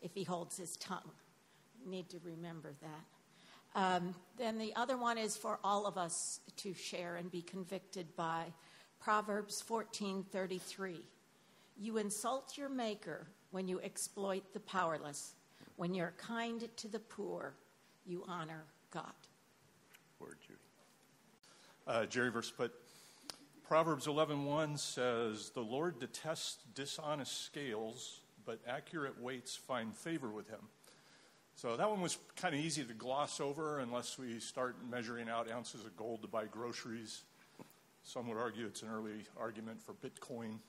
if 0.03 0.15
he 0.15 0.23
holds 0.23 0.57
his 0.57 0.77
tongue. 0.77 1.11
You 1.81 1.91
need 1.91 2.09
to 2.11 2.21
remember 2.21 2.75
that. 2.81 3.05
Um, 3.75 4.15
then 4.37 4.59
the 4.59 4.77
other 4.77 4.97
one 4.97 5.19
is 5.19 5.37
for 5.37 5.59
all 5.65 5.85
of 5.85 5.99
us 5.99 6.39
to 6.59 6.75
share 6.75 7.17
and 7.17 7.29
be 7.29 7.43
convicted 7.43 8.15
by 8.15 8.53
Proverbs 9.01 9.61
14:33. 9.63 11.05
You 11.77 11.99
insult 11.99 12.57
your 12.57 12.69
maker 12.69 13.27
when 13.51 13.69
you 13.69 13.81
exploit 13.81 14.53
the 14.53 14.61
powerless. 14.61 15.35
When 15.77 15.95
you're 15.95 16.15
kind 16.19 16.69
to 16.77 16.89
the 16.89 16.99
poor, 16.99 17.55
you 18.05 18.25
honor 18.27 18.65
God. 18.91 19.13
Word, 20.19 20.37
Judy. 20.41 20.59
Uh, 21.87 22.07
Jerry 22.07 22.31
verse, 22.31 22.53
but 22.57 22.73
Proverbs 23.65 24.07
11:1 24.07 24.79
says, 24.79 25.51
"The 25.51 25.63
Lord 25.63 25.99
detests 25.99 26.65
dishonest 26.75 27.43
scales, 27.43 28.23
but 28.45 28.61
accurate 28.67 29.19
weights 29.21 29.57
find 29.57 29.97
favor 29.97 30.31
with 30.31 30.49
him." 30.49 30.69
So 31.55 31.77
that 31.77 31.91
one 31.91 32.01
was 32.01 32.19
kind 32.37 32.55
of 32.55 32.61
easy 32.61 32.85
to 32.85 32.95
gloss 32.95 33.41
over 33.41 33.81
unless 33.81 34.17
we 34.17 34.39
start 34.41 34.77
measuring 34.85 35.29
out 35.29 35.51
ounces 35.51 35.85
of 35.85 35.97
gold 35.97 36.23
to 36.23 36.29
buy 36.29 36.47
groceries. 36.47 37.25
Some 38.05 38.29
would 38.29 38.39
argue 38.39 38.67
it's 38.67 38.83
an 38.83 38.89
early 38.89 39.27
argument 39.37 39.83
for 39.83 39.93
Bitcoin, 39.95 40.61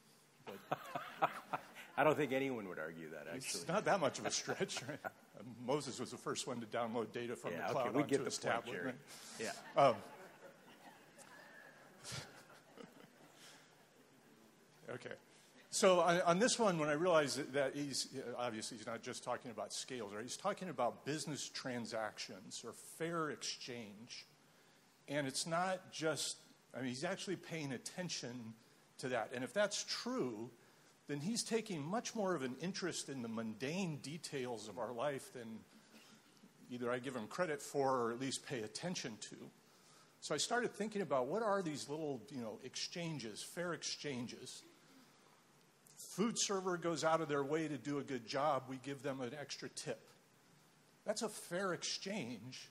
but 0.46 0.80
I 2.00 2.04
don't 2.06 2.16
think 2.16 2.32
anyone 2.32 2.66
would 2.70 2.80
argue 2.80 3.10
that. 3.10 3.28
Actually, 3.28 3.60
it's 3.60 3.68
not 3.68 3.84
that 3.84 4.00
much 4.00 4.20
of 4.20 4.26
a 4.26 4.32
stretch. 4.32 4.80
Right? 4.88 4.98
Moses 5.66 6.00
was 6.00 6.12
the 6.12 6.18
first 6.18 6.48
one 6.48 6.62
to 6.62 6.66
download 6.66 7.12
data 7.12 7.36
from 7.36 7.52
yeah, 7.52 7.68
the 7.68 7.74
cloud 7.74 7.88
okay, 7.88 7.96
we 7.98 8.04
onto 8.04 8.16
get 8.16 8.20
the 8.20 8.26
his 8.26 8.38
point, 8.38 8.56
tablet. 8.56 8.86
Right? 8.86 8.96
Yeah. 9.38 9.52
Um, 9.76 9.96
okay. 14.96 15.16
So 15.72 16.00
on, 16.00 16.22
on, 16.22 16.40
this 16.40 16.58
one, 16.58 16.80
when 16.80 16.88
I 16.88 16.94
realized 16.94 17.52
that 17.52 17.76
he's 17.76 18.08
obviously 18.38 18.78
he's 18.78 18.88
not 18.88 19.02
just 19.02 19.26
talking 19.26 19.52
about 19.52 19.74
scales, 19.74 20.14
right? 20.14 20.24
He's 20.24 20.38
talking 20.38 20.70
about 20.70 21.04
business 21.06 21.50
transactions 21.50 22.64
or 22.66 22.72
fair 22.98 23.30
exchange, 23.32 24.26
and 25.10 25.28
it's 25.28 25.46
not 25.46 25.92
just. 25.92 26.38
I 26.74 26.78
mean, 26.78 26.88
he's 26.88 27.04
actually 27.04 27.36
paying 27.36 27.74
attention 27.74 28.54
to 29.00 29.10
that, 29.10 29.32
and 29.34 29.44
if 29.44 29.54
that's 29.54 29.84
true, 29.84 30.50
then 31.10 31.20
he's 31.20 31.44
taking 31.44 31.84
much 31.84 32.16
more 32.16 32.34
of 32.34 32.44
an 32.44 32.56
interest 32.62 33.10
in 33.10 33.22
the 33.22 33.28
mundane 33.28 33.98
details 33.98 34.70
of 34.70 34.80
our 34.80 34.94
life 34.94 35.34
than 35.34 35.60
either 36.72 36.90
I 36.90 37.00
give 37.00 37.16
him 37.16 37.28
credit 37.28 37.62
for 37.62 38.04
or 38.04 38.12
at 38.14 38.22
least 38.22 38.46
pay 38.46 38.62
attention 38.62 39.18
to. 39.32 39.36
So 40.22 40.34
I 40.34 40.38
started 40.38 40.74
thinking 40.74 41.02
about 41.02 41.28
what 41.28 41.44
are 41.44 41.62
these 41.62 41.90
little, 41.90 42.22
you 42.30 42.40
know, 42.40 42.60
exchanges, 42.64 43.44
fair 43.44 43.74
exchanges 43.74 44.64
food 46.00 46.40
server 46.40 46.78
goes 46.78 47.04
out 47.04 47.22
of 47.22 47.28
their 47.28 47.44
way 47.44 47.68
to 47.68 47.78
do 47.78 48.00
a 48.00 48.04
good 48.04 48.26
job, 48.26 48.64
we 48.68 48.78
give 48.84 49.04
them 49.04 49.22
an 49.22 49.32
extra 49.40 49.70
tip. 49.70 50.00
That's 51.06 51.22
a 51.22 51.30
fair 51.30 51.74
exchange 51.74 52.70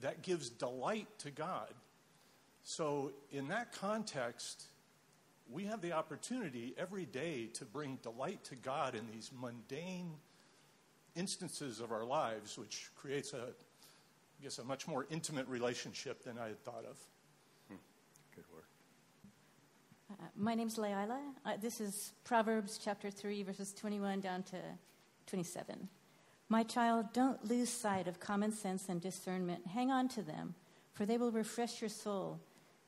that 0.00 0.22
gives 0.22 0.50
delight 0.50 1.08
to 1.18 1.30
God. 1.30 1.72
So, 2.62 3.12
in 3.30 3.48
that 3.48 3.72
context, 3.72 4.64
we 5.50 5.64
have 5.64 5.80
the 5.80 5.92
opportunity 5.92 6.74
every 6.76 7.06
day 7.06 7.46
to 7.54 7.64
bring 7.64 7.96
delight 8.02 8.44
to 8.44 8.56
God 8.56 8.94
in 8.94 9.06
these 9.12 9.30
mundane 9.38 10.12
instances 11.14 11.80
of 11.80 11.90
our 11.90 12.04
lives, 12.04 12.58
which 12.58 12.90
creates 12.94 13.32
a, 13.32 13.42
I 13.42 14.42
guess, 14.42 14.58
a 14.58 14.64
much 14.64 14.86
more 14.86 15.06
intimate 15.10 15.48
relationship 15.48 16.22
than 16.22 16.38
I 16.38 16.48
had 16.48 16.62
thought 16.64 16.84
of. 16.88 16.98
Good 18.34 18.44
Uh, 20.10 20.26
my 20.36 20.54
name 20.54 20.68
is 20.68 20.78
Leila. 20.78 21.20
Uh, 21.44 21.56
this 21.60 21.80
is 21.80 22.12
Proverbs 22.24 22.78
chapter 22.82 23.10
3, 23.10 23.42
verses 23.42 23.72
21 23.72 24.20
down 24.20 24.42
to 24.44 24.56
27. 25.26 25.88
My 26.48 26.62
child, 26.62 27.12
don't 27.12 27.44
lose 27.44 27.68
sight 27.68 28.06
of 28.06 28.20
common 28.20 28.52
sense 28.52 28.88
and 28.88 29.00
discernment. 29.00 29.66
Hang 29.66 29.90
on 29.90 30.08
to 30.10 30.22
them, 30.22 30.54
for 30.94 31.04
they 31.04 31.18
will 31.18 31.32
refresh 31.32 31.82
your 31.82 31.90
soul. 31.90 32.40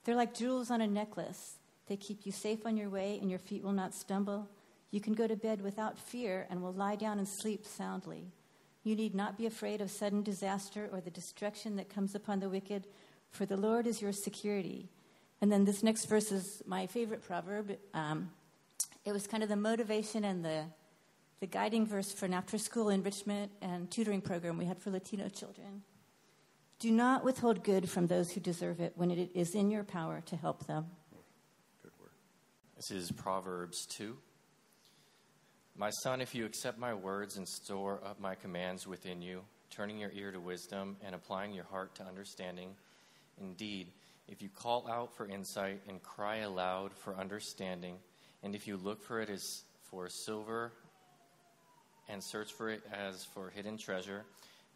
They're 0.04 0.14
like 0.16 0.34
jewels 0.34 0.70
on 0.70 0.80
a 0.80 0.86
necklace. 0.86 1.56
They 1.90 1.96
keep 1.96 2.24
you 2.24 2.30
safe 2.30 2.66
on 2.66 2.76
your 2.76 2.88
way, 2.88 3.18
and 3.20 3.28
your 3.28 3.40
feet 3.40 3.64
will 3.64 3.72
not 3.72 3.94
stumble. 3.94 4.48
You 4.92 5.00
can 5.00 5.12
go 5.12 5.26
to 5.26 5.34
bed 5.34 5.60
without 5.60 5.98
fear 5.98 6.46
and 6.48 6.62
will 6.62 6.72
lie 6.72 6.94
down 6.94 7.18
and 7.18 7.26
sleep 7.26 7.66
soundly. 7.66 8.30
You 8.84 8.94
need 8.94 9.12
not 9.12 9.36
be 9.36 9.46
afraid 9.46 9.80
of 9.80 9.90
sudden 9.90 10.22
disaster 10.22 10.88
or 10.92 11.00
the 11.00 11.10
destruction 11.10 11.74
that 11.78 11.92
comes 11.92 12.14
upon 12.14 12.38
the 12.38 12.48
wicked, 12.48 12.86
for 13.32 13.44
the 13.44 13.56
Lord 13.56 13.88
is 13.88 14.00
your 14.00 14.12
security. 14.12 14.88
And 15.40 15.50
then 15.50 15.64
this 15.64 15.82
next 15.82 16.04
verse 16.04 16.30
is 16.30 16.62
my 16.64 16.86
favorite 16.86 17.22
proverb. 17.22 17.76
Um, 17.92 18.30
it 19.04 19.10
was 19.10 19.26
kind 19.26 19.42
of 19.42 19.48
the 19.48 19.56
motivation 19.56 20.22
and 20.22 20.44
the, 20.44 20.66
the 21.40 21.48
guiding 21.48 21.86
verse 21.86 22.12
for 22.12 22.26
an 22.26 22.34
after 22.34 22.56
school 22.56 22.90
enrichment 22.90 23.50
and 23.62 23.90
tutoring 23.90 24.20
program 24.20 24.58
we 24.58 24.66
had 24.66 24.78
for 24.78 24.90
Latino 24.90 25.28
children. 25.28 25.82
Do 26.78 26.92
not 26.92 27.24
withhold 27.24 27.64
good 27.64 27.90
from 27.90 28.06
those 28.06 28.30
who 28.30 28.40
deserve 28.40 28.78
it 28.78 28.92
when 28.94 29.10
it 29.10 29.32
is 29.34 29.56
in 29.56 29.72
your 29.72 29.82
power 29.82 30.22
to 30.26 30.36
help 30.36 30.68
them. 30.68 30.86
This 32.80 32.92
is 32.92 33.12
Proverbs 33.12 33.84
2. 33.90 34.16
My 35.76 35.90
son, 35.90 36.22
if 36.22 36.34
you 36.34 36.46
accept 36.46 36.78
my 36.78 36.94
words 36.94 37.36
and 37.36 37.46
store 37.46 38.00
up 38.06 38.18
my 38.18 38.34
commands 38.34 38.86
within 38.86 39.20
you, 39.20 39.42
turning 39.68 39.98
your 39.98 40.10
ear 40.14 40.32
to 40.32 40.40
wisdom 40.40 40.96
and 41.04 41.14
applying 41.14 41.52
your 41.52 41.66
heart 41.66 41.94
to 41.96 42.04
understanding, 42.04 42.70
indeed, 43.38 43.88
if 44.28 44.40
you 44.40 44.48
call 44.48 44.88
out 44.88 45.14
for 45.14 45.28
insight 45.28 45.82
and 45.90 46.02
cry 46.02 46.36
aloud 46.36 46.94
for 46.94 47.14
understanding, 47.16 47.96
and 48.42 48.54
if 48.54 48.66
you 48.66 48.78
look 48.78 49.02
for 49.02 49.20
it 49.20 49.28
as 49.28 49.64
for 49.90 50.08
silver 50.08 50.72
and 52.08 52.24
search 52.24 52.50
for 52.50 52.70
it 52.70 52.80
as 52.94 53.26
for 53.26 53.50
hidden 53.50 53.76
treasure, 53.76 54.24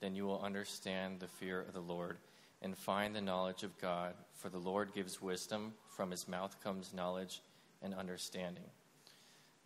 then 0.00 0.14
you 0.14 0.26
will 0.26 0.42
understand 0.42 1.20
the 1.20 1.26
fear 1.26 1.62
of 1.62 1.72
the 1.72 1.80
Lord 1.80 2.18
and 2.60 2.76
find 2.76 3.16
the 3.16 3.22
knowledge 3.22 3.62
of 3.62 3.80
God. 3.80 4.12
For 4.34 4.50
the 4.50 4.58
Lord 4.58 4.92
gives 4.94 5.22
wisdom, 5.22 5.72
from 5.96 6.10
his 6.10 6.28
mouth 6.28 6.54
comes 6.62 6.92
knowledge 6.92 7.40
and 7.84 7.94
understanding. 7.94 8.64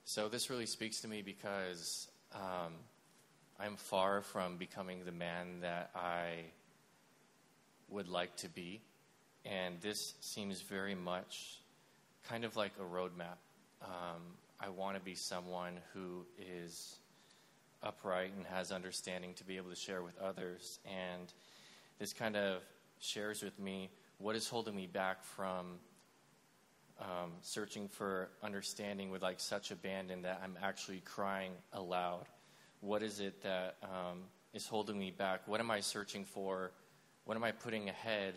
So, 0.05 0.29
this 0.29 0.51
really 0.51 0.67
speaks 0.67 1.01
to 1.03 1.09
me 1.09 1.23
because 1.23 2.09
um, 2.35 2.73
I'm 3.59 3.77
far 3.77 4.23
from 4.23 4.57
becoming 4.57 5.05
the 5.05 5.13
man 5.13 5.61
that 5.61 5.91
I 5.95 6.45
would 7.89 8.09
like 8.09 8.37
to 8.39 8.49
be. 8.49 8.83
And 9.45 9.81
this 9.81 10.15
seems 10.21 10.61
very 10.61 10.95
much 10.95 11.61
kind 12.29 12.45
of 12.45 12.57
like 12.57 12.73
a 12.79 12.85
roadmap. 12.85 13.39
Um, 13.83 14.23
I 14.61 14.69
want 14.69 14.97
to 14.97 15.03
be 15.03 15.15
someone 15.15 15.79
who 15.95 16.27
is 16.39 16.97
upright 17.83 18.33
and 18.37 18.45
has 18.47 18.73
understanding 18.73 19.35
to 19.35 19.45
be 19.45 19.57
able 19.57 19.71
to 19.71 19.77
share 19.77 20.03
with 20.03 20.19
others. 20.19 20.81
And 20.85 21.33
this 21.99 22.13
kind 22.13 22.37
of 22.37 22.63
shares 22.99 23.43
with 23.43 23.59
me 23.59 23.91
what 24.19 24.35
is 24.35 24.49
holding 24.49 24.75
me 24.75 24.87
back 24.87 25.25
from 25.25 25.79
um, 27.01 27.33
searching 27.43 27.89
for 27.89 28.31
understanding 28.43 29.11
with 29.11 29.23
like 29.23 29.41
such 29.41 29.71
abandon 29.71 30.23
that 30.23 30.41
I'm 30.43 30.59
actually 30.63 31.01
crying 31.01 31.53
aloud. 31.73 32.27
What 32.81 33.03
is 33.03 33.21
it 33.21 33.43
that 33.43 33.77
um, 33.83 34.23
is 34.53 34.67
holding 34.67 34.99
me 34.99 35.11
back? 35.11 35.47
What 35.47 35.61
am 35.61 35.71
I 35.71 35.81
searching 35.81 36.25
for? 36.25 36.73
What 37.25 37.37
am 37.37 37.45
I 37.45 37.53
putting 37.53 37.89
ahead? 37.89 38.35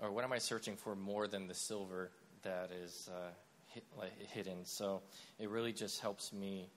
Or 0.00 0.10
what 0.10 0.24
am 0.24 0.32
I 0.32 0.38
searching 0.38 0.76
for 0.76 0.94
more 0.94 1.26
than 1.26 1.46
the 1.46 1.54
silver 1.54 2.10
that 2.42 2.70
is 2.72 3.08
uh, 3.12 3.30
hit, 3.66 3.84
like, 3.96 4.12
hidden? 4.32 4.64
So 4.64 5.02
it 5.38 5.48
really 5.48 5.72
just 5.72 6.00
helps 6.00 6.32
me 6.32 6.68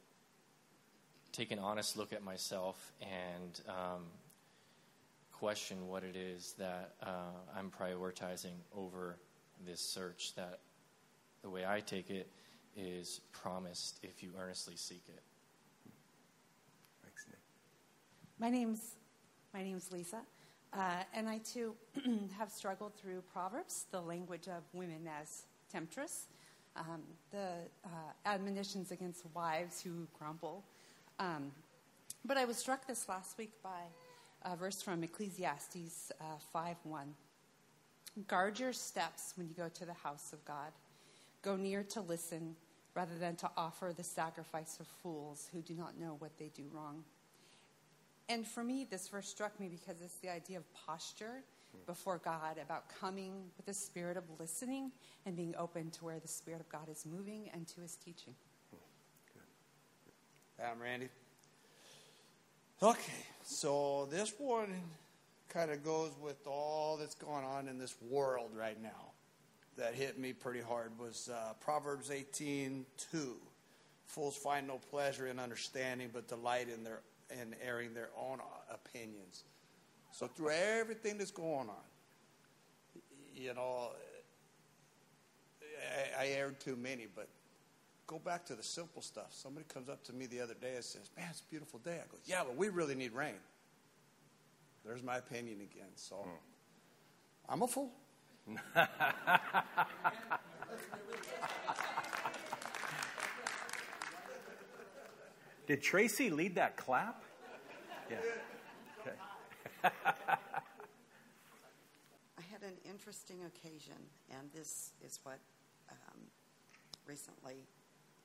take 1.32 1.52
an 1.52 1.60
honest 1.60 1.98
look 1.98 2.14
at 2.14 2.24
myself 2.24 2.94
and 3.02 3.62
um, 3.68 4.04
question 5.32 5.88
what 5.88 6.04
it 6.04 6.16
is 6.16 6.56
that 6.58 6.94
uh, 7.04 7.30
I'm 7.56 7.70
prioritizing 7.70 8.56
over 8.76 9.18
this 9.66 9.82
search 9.82 10.34
that 10.36 10.60
the 11.42 11.50
way 11.50 11.66
I 11.66 11.80
take 11.80 12.10
it 12.10 12.30
is 12.76 13.22
promised 13.32 14.00
if 14.04 14.22
you 14.22 14.32
earnestly 14.40 14.76
seek 14.76 15.04
it. 15.08 15.24
Thanks, 17.04 17.26
Nick. 17.28 17.40
My 18.40 18.50
name's 18.50 18.96
my 19.54 19.64
name's 19.64 19.92
Lisa, 19.92 20.22
uh, 20.74 21.04
and 21.14 21.28
I 21.28 21.40
too 21.40 21.74
have 22.38 22.52
struggled 22.52 22.96
through 22.96 23.24
Proverbs, 23.34 23.86
the 23.92 24.02
language 24.02 24.48
of 24.48 24.64
women 24.74 25.10
as 25.20 25.44
temptress, 25.72 26.28
um, 26.76 27.02
the 27.32 27.54
uh, 27.86 27.88
admonitions 28.26 28.92
against 28.92 29.24
wives 29.34 29.82
who 29.82 30.08
grumble, 30.20 30.64
um, 31.20 31.51
but 32.25 32.38
I 32.38 32.46
was 32.46 32.58
struck 32.58 32.86
this 32.86 33.08
last 33.08 33.38
week 33.38 33.53
by 33.64 33.84
a 34.44 34.55
verse 34.55 34.81
from 34.81 35.03
Ecclesiastes 35.03 36.12
uh, 36.20 36.24
5 36.53 36.75
1. 36.84 37.14
Guard 38.27 38.60
your 38.60 38.74
steps 38.74 39.34
when 39.36 39.48
you 39.48 39.53
go 39.53 39.70
to 39.70 39.86
the 39.86 39.94
house 39.94 40.34
of 40.34 40.44
God. 40.46 40.72
Go 41.44 41.56
near 41.56 41.84
to 41.84 42.01
listen 42.01 42.56
rather 42.96 43.16
than 43.20 43.36
to 43.36 43.50
offer 43.56 43.94
the 43.96 44.03
sacrifice 44.03 44.77
of 44.80 44.88
fools 44.88 45.50
who 45.53 45.62
do 45.62 45.75
not 45.75 46.00
know 46.00 46.16
what 46.18 46.38
they 46.40 46.50
do 46.56 46.64
wrong. 46.74 47.03
And 48.27 48.46
for 48.46 48.64
me, 48.64 48.88
this 48.90 49.08
verse 49.08 49.27
struck 49.27 49.60
me 49.60 49.70
because 49.70 50.01
it's 50.01 50.16
the 50.16 50.30
idea 50.30 50.58
of 50.58 50.64
posture 50.74 51.44
before 51.86 52.18
God, 52.18 52.58
about 52.62 52.86
coming 53.00 53.34
with 53.58 53.68
a 53.68 53.74
spirit 53.74 54.18
of 54.18 54.24
listening 54.40 54.92
and 55.25 55.36
being 55.36 55.53
open 55.58 55.92
to 55.92 56.06
where 56.06 56.20
the 56.20 56.27
Spirit 56.27 56.60
of 56.60 56.70
God 56.70 56.90
is 56.90 57.06
moving 57.06 57.50
and 57.53 57.68
to 57.68 57.82
his 57.82 57.96
teaching. 57.96 58.34
Hmm. 58.72 60.64
I'm 60.66 60.82
Randy. 60.82 61.10
Okay, 62.82 63.25
so 63.44 64.08
this 64.12 64.34
one 64.38 64.74
kind 65.50 65.72
of 65.72 65.83
goes 65.83 66.12
with 66.22 66.46
all 66.46 66.98
that's 66.98 67.16
going 67.16 67.46
on 67.46 67.68
in 67.68 67.77
this 67.77 67.96
world 68.01 68.51
right 68.55 68.81
now. 68.81 69.12
That 69.77 69.94
hit 69.94 70.18
me 70.18 70.33
pretty 70.33 70.62
hard 70.62 70.98
was 70.98 71.29
uh, 71.31 71.53
Proverbs 71.60 72.10
18 72.10 72.86
2. 73.12 73.36
Fools 74.05 74.36
find 74.36 74.68
no 74.68 74.77
pleasure 74.77 75.27
in 75.27 75.38
understanding, 75.38 76.10
but 76.12 76.27
delight 76.27 76.68
in 76.70 76.83
their 76.83 77.01
in 77.29 77.55
airing 77.64 77.94
their 77.94 78.10
own 78.18 78.40
opinions. 78.72 79.44
So 80.12 80.27
through 80.27 80.51
everything 80.51 81.18
that's 81.18 81.31
going 81.31 81.70
on, 81.70 83.01
you 83.36 83.53
know, 83.53 83.92
I, 86.18 86.24
I 86.24 86.27
aired 86.29 86.60
too 86.60 86.75
many, 86.75 87.05
but 87.14 87.27
go 88.07 88.18
back 88.18 88.46
to 88.46 88.55
the 88.55 88.64
simple 88.64 89.01
stuff. 89.01 89.27
Somebody 89.31 89.66
comes 89.68 89.90
up 89.90 90.03
to 90.05 90.14
me 90.14 90.25
the 90.25 90.40
other 90.40 90.55
day 90.55 90.75
and 90.75 90.83
says, 90.83 91.10
Man, 91.16 91.27
it's 91.29 91.42
a 91.42 91.50
beautiful 91.50 91.79
day. 91.79 91.96
I 91.96 92.07
go, 92.10 92.18
Yeah, 92.25 92.44
but 92.44 92.55
we 92.55 92.70
really 92.70 92.96
need 92.96 93.12
rain. 93.12 93.36
There's 94.98 95.05
my 95.05 95.18
opinion 95.18 95.62
again. 95.62 95.92
So 95.94 96.27
I'm 97.48 97.62
a 97.62 97.68
fool. 97.68 97.92
Did 105.68 105.83
Tracy 105.83 106.31
lead 106.31 106.55
that 106.55 106.77
clap? 106.77 107.22
Yeah. 108.10 108.18
Okay. 109.01 109.12
I 109.83 109.92
had 112.51 112.64
an 112.64 112.74
interesting 112.90 113.44
occasion, 113.46 114.01
and 114.31 114.50
this 114.51 114.94
is 115.05 115.20
what 115.22 115.38
um, 115.92 116.22
recently 117.05 117.68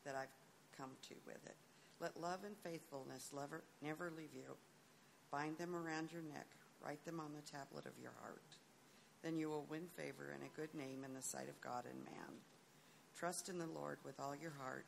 that 0.06 0.14
I've 0.14 0.32
come 0.74 0.92
to 1.10 1.14
with 1.26 1.44
it. 1.44 1.56
Let 2.00 2.18
love 2.18 2.44
and 2.46 2.56
faithfulness 2.64 3.30
never, 3.36 3.62
never 3.82 4.10
leave 4.16 4.32
you. 4.34 4.56
Bind 5.30 5.58
them 5.58 5.74
around 5.74 6.12
your 6.12 6.22
neck, 6.22 6.46
write 6.84 7.04
them 7.04 7.20
on 7.20 7.32
the 7.34 7.50
tablet 7.50 7.86
of 7.86 8.00
your 8.00 8.12
heart. 8.20 8.42
Then 9.22 9.36
you 9.36 9.48
will 9.48 9.66
win 9.70 9.86
favor 9.96 10.34
and 10.34 10.42
a 10.42 10.60
good 10.60 10.74
name 10.74 11.04
in 11.04 11.14
the 11.14 11.22
sight 11.22 11.48
of 11.48 11.60
God 11.60 11.84
and 11.88 12.04
man. 12.04 12.34
Trust 13.16 13.48
in 13.48 13.58
the 13.58 13.66
Lord 13.66 13.98
with 14.04 14.18
all 14.18 14.34
your 14.34 14.52
heart 14.58 14.84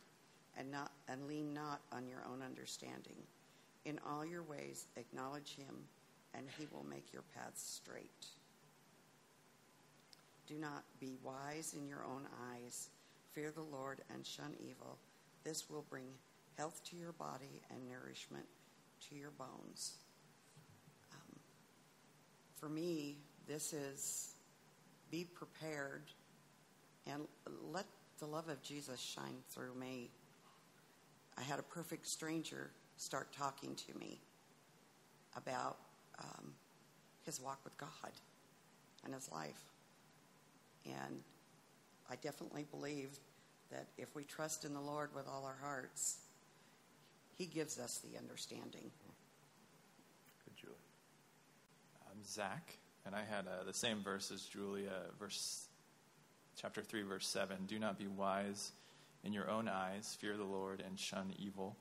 and 0.56 0.70
not 0.70 0.90
and 1.08 1.26
lean 1.26 1.54
not 1.54 1.80
on 1.92 2.08
your 2.08 2.24
own 2.30 2.42
understanding. 2.42 3.16
In 3.84 4.00
all 4.08 4.24
your 4.24 4.42
ways 4.42 4.86
acknowledge 4.96 5.56
him 5.56 5.74
and 6.34 6.46
he 6.58 6.66
will 6.72 6.84
make 6.84 7.12
your 7.12 7.24
paths 7.34 7.80
straight. 7.82 8.26
Do 10.46 10.58
not 10.58 10.84
be 11.00 11.16
wise 11.22 11.74
in 11.78 11.86
your 11.86 12.04
own 12.04 12.26
eyes. 12.52 12.88
Fear 13.32 13.52
the 13.52 13.62
Lord 13.62 14.02
and 14.12 14.26
shun 14.26 14.54
evil. 14.60 14.98
This 15.44 15.70
will 15.70 15.84
bring 15.88 16.08
health 16.58 16.82
to 16.90 16.96
your 16.96 17.12
body 17.12 17.62
and 17.70 17.88
nourishment 17.88 18.46
to 19.08 19.14
your 19.14 19.30
bones. 19.30 20.03
For 22.64 22.70
me, 22.70 23.18
this 23.46 23.74
is 23.74 24.36
be 25.10 25.24
prepared 25.24 26.04
and 27.06 27.24
let 27.70 27.84
the 28.18 28.24
love 28.24 28.48
of 28.48 28.62
Jesus 28.62 28.98
shine 28.98 29.36
through 29.50 29.74
me. 29.74 30.08
I 31.36 31.42
had 31.42 31.58
a 31.58 31.62
perfect 31.62 32.06
stranger 32.06 32.70
start 32.96 33.30
talking 33.36 33.74
to 33.74 33.98
me 33.98 34.18
about 35.36 35.76
um, 36.18 36.54
his 37.26 37.38
walk 37.38 37.60
with 37.64 37.76
God 37.76 37.90
and 39.04 39.12
his 39.12 39.30
life. 39.30 39.60
And 40.86 41.20
I 42.10 42.16
definitely 42.16 42.64
believe 42.70 43.10
that 43.70 43.88
if 43.98 44.16
we 44.16 44.24
trust 44.24 44.64
in 44.64 44.72
the 44.72 44.80
Lord 44.80 45.10
with 45.14 45.28
all 45.28 45.44
our 45.44 45.58
hearts, 45.60 46.16
He 47.36 47.44
gives 47.44 47.78
us 47.78 47.98
the 47.98 48.18
understanding. 48.18 48.90
Good, 50.46 50.56
Julie. 50.56 50.76
I'm 52.14 52.24
Zach, 52.24 52.78
and 53.06 53.14
I 53.14 53.22
had 53.28 53.46
uh, 53.46 53.64
the 53.66 53.72
same 53.72 54.00
verse 54.02 54.30
as 54.30 54.42
Julia, 54.42 54.92
verse 55.18 55.66
chapter 56.56 56.80
three, 56.80 57.02
verse 57.02 57.26
seven. 57.26 57.56
Do 57.66 57.78
not 57.80 57.98
be 57.98 58.06
wise 58.06 58.70
in 59.24 59.32
your 59.32 59.50
own 59.50 59.68
eyes. 59.68 60.16
Fear 60.20 60.36
the 60.36 60.44
Lord 60.44 60.82
and 60.86 60.98
shun 60.98 61.34
evil. 61.38 61.76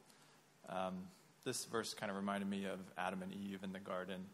Um, 0.70 1.04
this 1.44 1.66
verse 1.66 1.94
kind 1.94 2.10
of 2.10 2.16
reminded 2.16 2.50
me 2.50 2.66
of 2.66 2.80
Adam 2.98 3.22
and 3.22 3.32
Eve 3.32 3.60
in 3.64 3.74
the 3.74 3.80
garden 3.80 4.26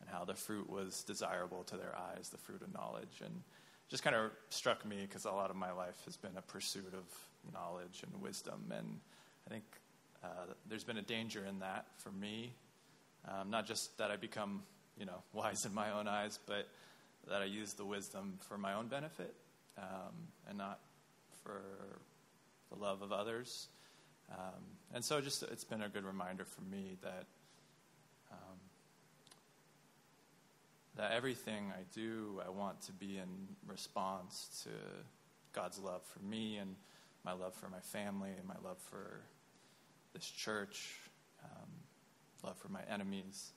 and 0.00 0.08
how 0.08 0.24
the 0.24 0.34
fruit 0.34 0.70
was 0.70 1.02
desirable 1.02 1.64
to 1.64 1.76
their 1.76 1.94
eyes, 2.16 2.30
the 2.30 2.38
fruit 2.38 2.62
of 2.62 2.72
knowledge. 2.72 3.20
And 3.22 3.42
just 3.90 4.02
kind 4.02 4.16
of 4.16 4.30
struck 4.48 4.86
me 4.86 5.00
because 5.02 5.26
a 5.26 5.32
lot 5.32 5.50
of 5.50 5.56
my 5.56 5.72
life 5.72 6.00
has 6.06 6.16
been 6.16 6.36
a 6.38 6.42
pursuit 6.42 6.94
of 6.94 7.52
knowledge 7.52 8.02
and 8.10 8.22
wisdom. 8.22 8.72
And 8.74 9.00
I 9.46 9.50
think 9.50 9.64
uh, 10.24 10.54
there's 10.66 10.84
been 10.84 10.98
a 10.98 11.02
danger 11.02 11.44
in 11.44 11.58
that 11.58 11.88
for 11.98 12.10
me. 12.10 12.54
Um, 13.28 13.50
not 13.50 13.66
just 13.66 13.98
that 13.98 14.10
I 14.10 14.16
become, 14.16 14.62
you 14.98 15.06
know, 15.06 15.22
wise 15.32 15.64
in 15.64 15.74
my 15.74 15.90
own 15.90 16.08
eyes, 16.08 16.38
but 16.46 16.68
that 17.28 17.42
I 17.42 17.44
use 17.44 17.74
the 17.74 17.84
wisdom 17.84 18.38
for 18.48 18.58
my 18.58 18.74
own 18.74 18.88
benefit 18.88 19.34
um, 19.78 20.14
and 20.48 20.58
not 20.58 20.80
for 21.44 21.62
the 22.70 22.78
love 22.78 23.02
of 23.02 23.12
others. 23.12 23.68
Um, 24.30 24.62
and 24.94 25.04
so, 25.04 25.20
just 25.20 25.42
it's 25.42 25.64
been 25.64 25.82
a 25.82 25.88
good 25.88 26.04
reminder 26.04 26.44
for 26.44 26.62
me 26.62 26.96
that 27.02 27.26
um, 28.30 28.58
that 30.96 31.12
everything 31.12 31.72
I 31.74 31.82
do, 31.94 32.40
I 32.44 32.50
want 32.50 32.80
to 32.82 32.92
be 32.92 33.18
in 33.18 33.28
response 33.66 34.64
to 34.64 34.70
God's 35.52 35.78
love 35.78 36.02
for 36.04 36.20
me 36.20 36.56
and 36.56 36.76
my 37.24 37.32
love 37.32 37.54
for 37.54 37.68
my 37.68 37.80
family 37.80 38.30
and 38.36 38.46
my 38.46 38.56
love 38.64 38.78
for 38.90 39.20
this 40.12 40.24
church, 40.24 40.96
um, 41.44 41.68
love 42.44 42.56
for 42.56 42.68
my 42.68 42.82
enemies. 42.90 43.52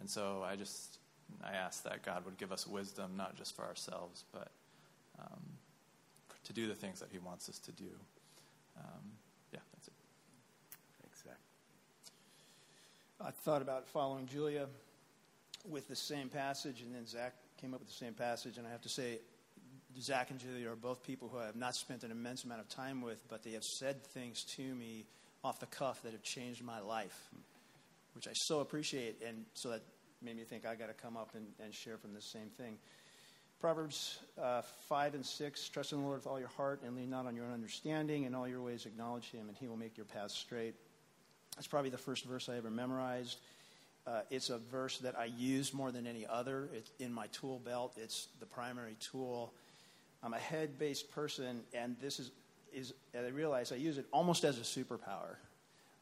And 0.00 0.08
so 0.08 0.44
I 0.44 0.56
just 0.56 0.98
I 1.42 1.52
ask 1.52 1.82
that 1.84 2.02
God 2.02 2.24
would 2.24 2.38
give 2.38 2.52
us 2.52 2.66
wisdom, 2.66 3.12
not 3.16 3.36
just 3.36 3.56
for 3.56 3.62
ourselves, 3.64 4.24
but 4.32 4.48
um, 5.18 5.42
to 6.44 6.52
do 6.52 6.66
the 6.66 6.74
things 6.74 7.00
that 7.00 7.08
He 7.10 7.18
wants 7.18 7.48
us 7.48 7.58
to 7.60 7.72
do. 7.72 7.90
Um, 8.78 9.12
yeah, 9.52 9.60
that's 9.72 9.88
it. 9.88 9.94
Thanks, 11.02 11.22
Zach. 11.22 11.38
I 13.20 13.30
thought 13.30 13.62
about 13.62 13.88
following 13.88 14.26
Julia 14.26 14.66
with 15.68 15.88
the 15.88 15.96
same 15.96 16.28
passage, 16.28 16.82
and 16.82 16.94
then 16.94 17.06
Zach 17.06 17.34
came 17.60 17.72
up 17.72 17.80
with 17.80 17.88
the 17.88 17.94
same 17.94 18.14
passage. 18.14 18.58
And 18.58 18.66
I 18.66 18.70
have 18.70 18.82
to 18.82 18.88
say, 18.88 19.18
Zach 20.00 20.30
and 20.30 20.38
Julia 20.38 20.70
are 20.70 20.76
both 20.76 21.02
people 21.02 21.28
who 21.28 21.38
I 21.38 21.46
have 21.46 21.56
not 21.56 21.74
spent 21.74 22.02
an 22.04 22.10
immense 22.10 22.44
amount 22.44 22.60
of 22.60 22.68
time 22.68 23.00
with, 23.00 23.22
but 23.28 23.42
they 23.42 23.52
have 23.52 23.64
said 23.64 24.02
things 24.04 24.44
to 24.56 24.62
me 24.62 25.06
off 25.42 25.60
the 25.60 25.66
cuff 25.66 26.02
that 26.02 26.12
have 26.12 26.22
changed 26.22 26.62
my 26.64 26.80
life, 26.80 27.28
which 28.14 28.28
I 28.28 28.32
so 28.32 28.60
appreciate. 28.60 29.22
And 29.26 29.44
so 29.54 29.70
that 29.70 29.82
made 30.22 30.36
me 30.36 30.44
think 30.44 30.66
I 30.66 30.74
got 30.74 30.88
to 30.88 30.94
come 30.94 31.16
up 31.16 31.30
and, 31.34 31.46
and, 31.62 31.74
share 31.74 31.98
from 31.98 32.14
the 32.14 32.20
same 32.20 32.48
thing. 32.56 32.78
Proverbs 33.60 34.18
uh, 34.40 34.62
5 34.88 35.14
and 35.14 35.24
6 35.26 35.68
Trust 35.68 35.92
in 35.92 35.98
the 35.98 36.04
Lord 36.04 36.18
with 36.18 36.26
all 36.26 36.38
your 36.38 36.48
heart 36.48 36.82
and 36.84 36.96
lean 36.96 37.10
not 37.10 37.26
on 37.26 37.36
your 37.36 37.44
own 37.44 37.52
understanding. 37.52 38.24
In 38.24 38.34
all 38.34 38.48
your 38.48 38.62
ways, 38.62 38.86
acknowledge 38.86 39.30
him, 39.30 39.48
and 39.48 39.56
he 39.56 39.68
will 39.68 39.76
make 39.76 39.96
your 39.96 40.06
path 40.06 40.30
straight. 40.30 40.74
That's 41.56 41.66
probably 41.66 41.90
the 41.90 41.98
first 41.98 42.24
verse 42.24 42.48
I 42.48 42.56
ever 42.56 42.70
memorized. 42.70 43.38
Uh, 44.06 44.20
it's 44.30 44.50
a 44.50 44.58
verse 44.58 44.98
that 44.98 45.18
I 45.18 45.26
use 45.26 45.72
more 45.72 45.90
than 45.90 46.06
any 46.06 46.26
other. 46.26 46.68
It's 46.74 46.90
in 46.98 47.12
my 47.12 47.26
tool 47.28 47.58
belt, 47.58 47.94
it's 47.96 48.28
the 48.40 48.46
primary 48.46 48.96
tool. 49.00 49.54
I'm 50.22 50.34
a 50.34 50.38
head 50.38 50.78
based 50.78 51.10
person, 51.10 51.62
and 51.74 51.96
this 52.00 52.18
is, 52.18 52.30
is, 52.72 52.92
I 53.14 53.28
realize 53.28 53.72
I 53.72 53.76
use 53.76 53.98
it 53.98 54.06
almost 54.10 54.44
as 54.44 54.58
a 54.58 54.62
superpower. 54.62 55.36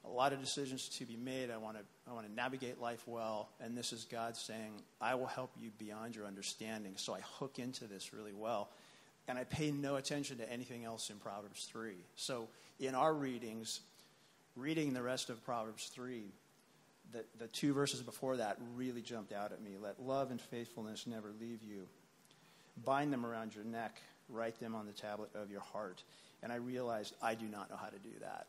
A 0.05 0.09
lot 0.09 0.33
of 0.33 0.41
decisions 0.41 0.89
to 0.99 1.07
be 1.07 1.17
made. 1.17 1.51
I 1.51 1.57
want 1.57 1.77
to, 1.77 1.85
I 2.09 2.13
want 2.13 2.27
to 2.27 2.33
navigate 2.33 2.81
life 2.81 3.07
well, 3.07 3.51
and 3.61 3.77
this 3.77 3.93
is 3.93 4.05
God 4.05 4.37
saying, 4.37 4.83
I 5.01 5.15
will 5.15 5.27
help 5.27 5.53
you 5.61 5.71
beyond 5.79 6.17
your 6.17 6.27
understanding. 6.27 6.95
So 6.97 7.15
I 7.15 7.21
hook 7.39 7.59
into 7.59 7.85
this 7.85 8.13
really 8.13 8.33
well. 8.33 8.71
And 9.29 9.39
I 9.39 9.45
pay 9.45 9.71
no 9.71 9.97
attention 9.97 10.39
to 10.39 10.53
anything 10.53 10.85
else 10.85 11.09
in 11.09 11.17
Proverbs 11.17 11.69
3. 11.71 11.95
So 12.17 12.49
in 12.81 12.97
our 12.97 13.15
readings, 13.15 13.81
reading 14.57 14.93
the 14.93 15.03
rest 15.03 15.31
of 15.31 15.45
Proverbs 15.45 15.87
3, 15.95 16.25
the, 17.13 17.25
the 17.39 17.47
two 17.49 17.73
verses 17.73 18.03
before 18.03 18.39
that 18.39 18.59
really 18.75 19.03
jumped 19.03 19.33
out 19.33 19.53
at 19.53 19.63
me. 19.63 19.73
Let 19.81 20.03
love 20.03 20.31
and 20.31 20.41
faithfulness 20.41 21.07
never 21.07 21.31
leave 21.41 21.63
you. 21.63 21.87
Bind 22.85 23.13
them 23.13 23.27
around 23.27 23.55
your 23.55 23.65
neck, 23.65 24.01
write 24.29 24.59
them 24.59 24.75
on 24.75 24.87
the 24.87 24.93
tablet 24.93 25.31
of 25.35 25.51
your 25.51 25.61
heart. 25.61 26.03
And 26.43 26.51
I 26.51 26.57
realized 26.57 27.15
I 27.23 27.35
do 27.35 27.47
not 27.47 27.71
know 27.71 27.77
how 27.77 27.89
to 27.89 27.99
do 27.99 28.19
that. 28.21 28.47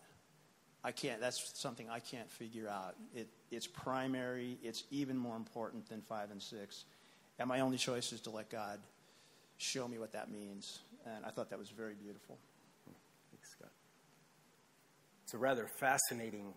I 0.84 0.92
can't, 0.92 1.22
that's 1.22 1.40
something 1.56 1.90
I 1.90 2.00
can't 2.00 2.30
figure 2.30 2.68
out. 2.68 2.96
It, 3.16 3.28
it's 3.52 3.68
primary, 3.68 4.58
it's 4.62 4.84
even 4.92 5.18
more 5.18 5.38
important 5.38 5.88
than 5.88 6.02
five 6.02 6.32
and 6.32 6.42
six. 6.42 6.86
And 7.40 7.48
my 7.48 7.62
only 7.62 7.78
choice 7.78 8.12
is 8.12 8.22
to 8.22 8.30
let 8.30 8.50
God 8.50 8.80
show 9.58 9.88
me 9.88 9.98
what 9.98 10.12
that 10.12 10.30
means. 10.30 10.80
And 11.06 11.26
I 11.26 11.30
thought 11.30 11.50
that 11.50 11.60
was 11.60 11.70
very 11.70 11.94
beautiful. 11.94 12.38
Thanks, 13.32 13.52
Scott. 13.52 13.72
It's 15.24 15.34
a 15.34 15.38
rather 15.38 15.68
fascinating 15.80 16.54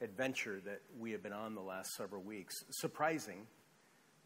adventure 0.00 0.60
that 0.64 0.80
we 0.98 1.12
have 1.12 1.22
been 1.22 1.32
on 1.32 1.54
the 1.54 1.60
last 1.60 1.90
several 1.96 2.22
weeks. 2.22 2.54
Surprising, 2.70 3.46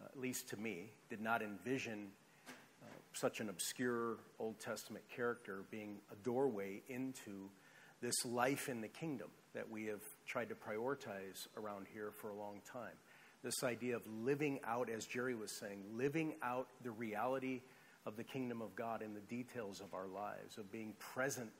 uh, 0.00 0.06
at 0.06 0.18
least 0.18 0.48
to 0.50 0.56
me, 0.56 0.90
did 1.10 1.20
not 1.20 1.42
envision 1.42 2.06
uh, 2.48 2.86
such 3.14 3.40
an 3.40 3.48
obscure 3.48 4.18
Old 4.38 4.60
Testament 4.60 5.04
character 5.14 5.64
being 5.70 5.96
a 6.12 6.16
doorway 6.24 6.82
into 6.88 7.50
this 8.00 8.24
life 8.24 8.68
in 8.68 8.80
the 8.80 8.88
kingdom 8.88 9.28
that 9.54 9.70
we 9.70 9.86
have 9.86 10.02
tried 10.26 10.48
to 10.48 10.54
prioritize 10.54 11.46
around 11.56 11.86
here 11.92 12.10
for 12.20 12.30
a 12.30 12.34
long 12.34 12.60
time. 12.70 12.94
This 13.42 13.62
idea 13.62 13.96
of 13.96 14.02
living 14.06 14.60
out, 14.66 14.88
as 14.88 15.06
Jerry 15.06 15.34
was 15.34 15.58
saying, 15.58 15.84
living 15.92 16.34
out 16.42 16.68
the 16.82 16.90
reality 16.90 17.60
of 18.06 18.16
the 18.16 18.24
kingdom 18.24 18.60
of 18.62 18.74
God 18.74 19.02
in 19.02 19.14
the 19.14 19.20
details 19.20 19.80
of 19.80 19.94
our 19.94 20.06
lives, 20.06 20.58
of 20.58 20.70
being 20.72 20.94
present 20.98 21.52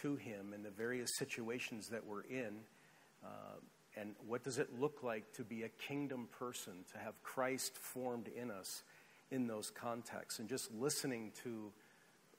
to 0.00 0.16
Him 0.16 0.52
in 0.54 0.62
the 0.62 0.70
various 0.70 1.10
situations 1.18 1.88
that 1.88 2.04
we're 2.06 2.22
in 2.22 2.60
uh, 3.24 3.60
and 3.96 4.14
what 4.26 4.42
does 4.42 4.58
it 4.58 4.68
look 4.80 5.02
like 5.02 5.32
to 5.34 5.44
be 5.44 5.64
a 5.64 5.68
kingdom 5.68 6.28
person, 6.38 6.72
to 6.92 6.98
have 6.98 7.22
Christ 7.22 7.76
formed 7.76 8.28
in 8.28 8.50
us 8.50 8.82
in 9.30 9.46
those 9.46 9.70
contexts? 9.70 10.40
And 10.40 10.48
just 10.48 10.72
listening 10.72 11.32
to 11.44 11.70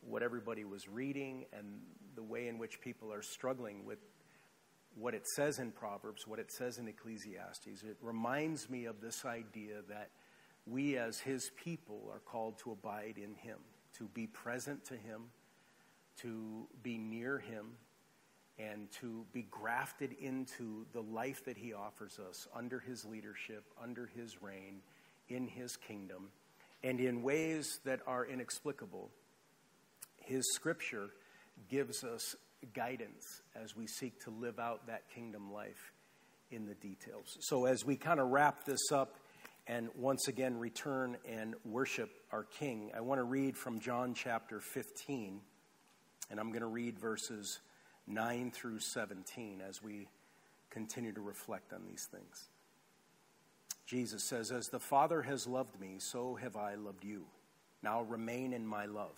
what 0.02 0.24
everybody 0.24 0.66
was 0.66 0.88
reading 0.88 1.46
and 1.58 1.80
the 2.16 2.24
way 2.24 2.48
in 2.48 2.58
which 2.58 2.82
people 2.82 3.12
are 3.12 3.22
struggling 3.22 3.86
with 3.86 4.00
what 4.96 5.14
it 5.14 5.28
says 5.36 5.60
in 5.60 5.72
Proverbs, 5.72 6.28
what 6.28 6.40
it 6.40 6.52
says 6.52 6.78
in 6.78 6.88
Ecclesiastes, 6.88 7.84
it 7.84 7.98
reminds 8.02 8.70
me 8.70 8.86
of 8.86 9.02
this 9.02 9.26
idea 9.26 9.82
that 9.90 10.10
we 10.66 10.98
as 10.98 11.20
his 11.20 11.52
people 11.64 12.10
are 12.12 12.20
called 12.20 12.58
to 12.60 12.72
abide 12.72 13.18
in 13.18 13.34
him, 13.36 13.58
to 13.98 14.06
be 14.14 14.28
present 14.28 14.86
to 14.86 14.94
him, 14.94 15.24
to 16.22 16.68
be 16.84 16.98
near 16.98 17.40
him, 17.40 17.72
and 18.60 18.92
to 18.92 19.26
be 19.34 19.48
grafted 19.50 20.14
into 20.22 20.86
the 20.94 21.02
life 21.02 21.44
that 21.46 21.58
he 21.58 21.74
offers 21.74 22.20
us 22.20 22.48
under 22.56 22.80
his 22.80 23.04
leadership, 23.04 23.64
under 23.82 24.06
his 24.16 24.42
reign, 24.42 24.82
in 25.28 25.48
his 25.48 25.76
kingdom, 25.76 26.30
and 26.84 27.00
in 27.00 27.24
ways 27.24 27.80
that 27.84 28.00
are 28.06 28.26
inexplicable. 28.26 29.10
His 30.18 30.44
scripture 30.54 31.10
gives 31.70 32.04
us 32.04 32.36
guidance 32.74 33.42
as 33.56 33.76
we 33.76 33.88
seek 33.88 34.24
to 34.24 34.30
live 34.30 34.60
out 34.60 34.88
that 34.88 35.10
kingdom 35.14 35.52
life 35.52 35.92
in 36.52 36.66
the 36.66 36.76
details. 36.76 37.38
So, 37.42 37.66
as 37.66 37.86
we 37.86 37.96
kind 37.96 38.20
of 38.20 38.30
wrap 38.30 38.64
this 38.66 38.92
up 38.92 39.18
and 39.68 39.90
once 39.96 40.28
again 40.28 40.58
return 40.60 41.18
and 41.28 41.56
worship 41.66 42.10
our 42.32 42.44
King, 42.44 42.92
I 42.96 43.02
want 43.02 43.20
to 43.20 43.24
read 43.24 43.58
from 43.58 43.80
John 43.80 44.14
chapter 44.14 44.60
15, 44.60 45.40
and 46.30 46.40
I'm 46.40 46.50
going 46.50 46.62
to 46.62 46.68
read 46.68 47.00
verses 47.00 47.60
9 48.08 48.52
through 48.52 48.80
17 48.80 49.62
as 49.68 49.82
we 49.82 50.08
continue 50.70 51.14
to 51.14 51.22
reflect 51.22 51.74
on 51.74 51.86
these 51.88 52.08
things. 52.12 52.50
Jesus 53.86 54.28
says, 54.28 54.52
As 54.52 54.68
the 54.68 54.80
Father 54.80 55.22
has 55.22 55.48
loved 55.48 55.80
me, 55.80 55.98
so 56.00 56.36
have 56.36 56.56
I 56.56 56.76
loved 56.76 57.04
you. 57.04 57.26
Now 57.82 58.02
remain 58.02 58.54
in 58.54 58.66
my 58.66 58.86
love. 58.86 59.18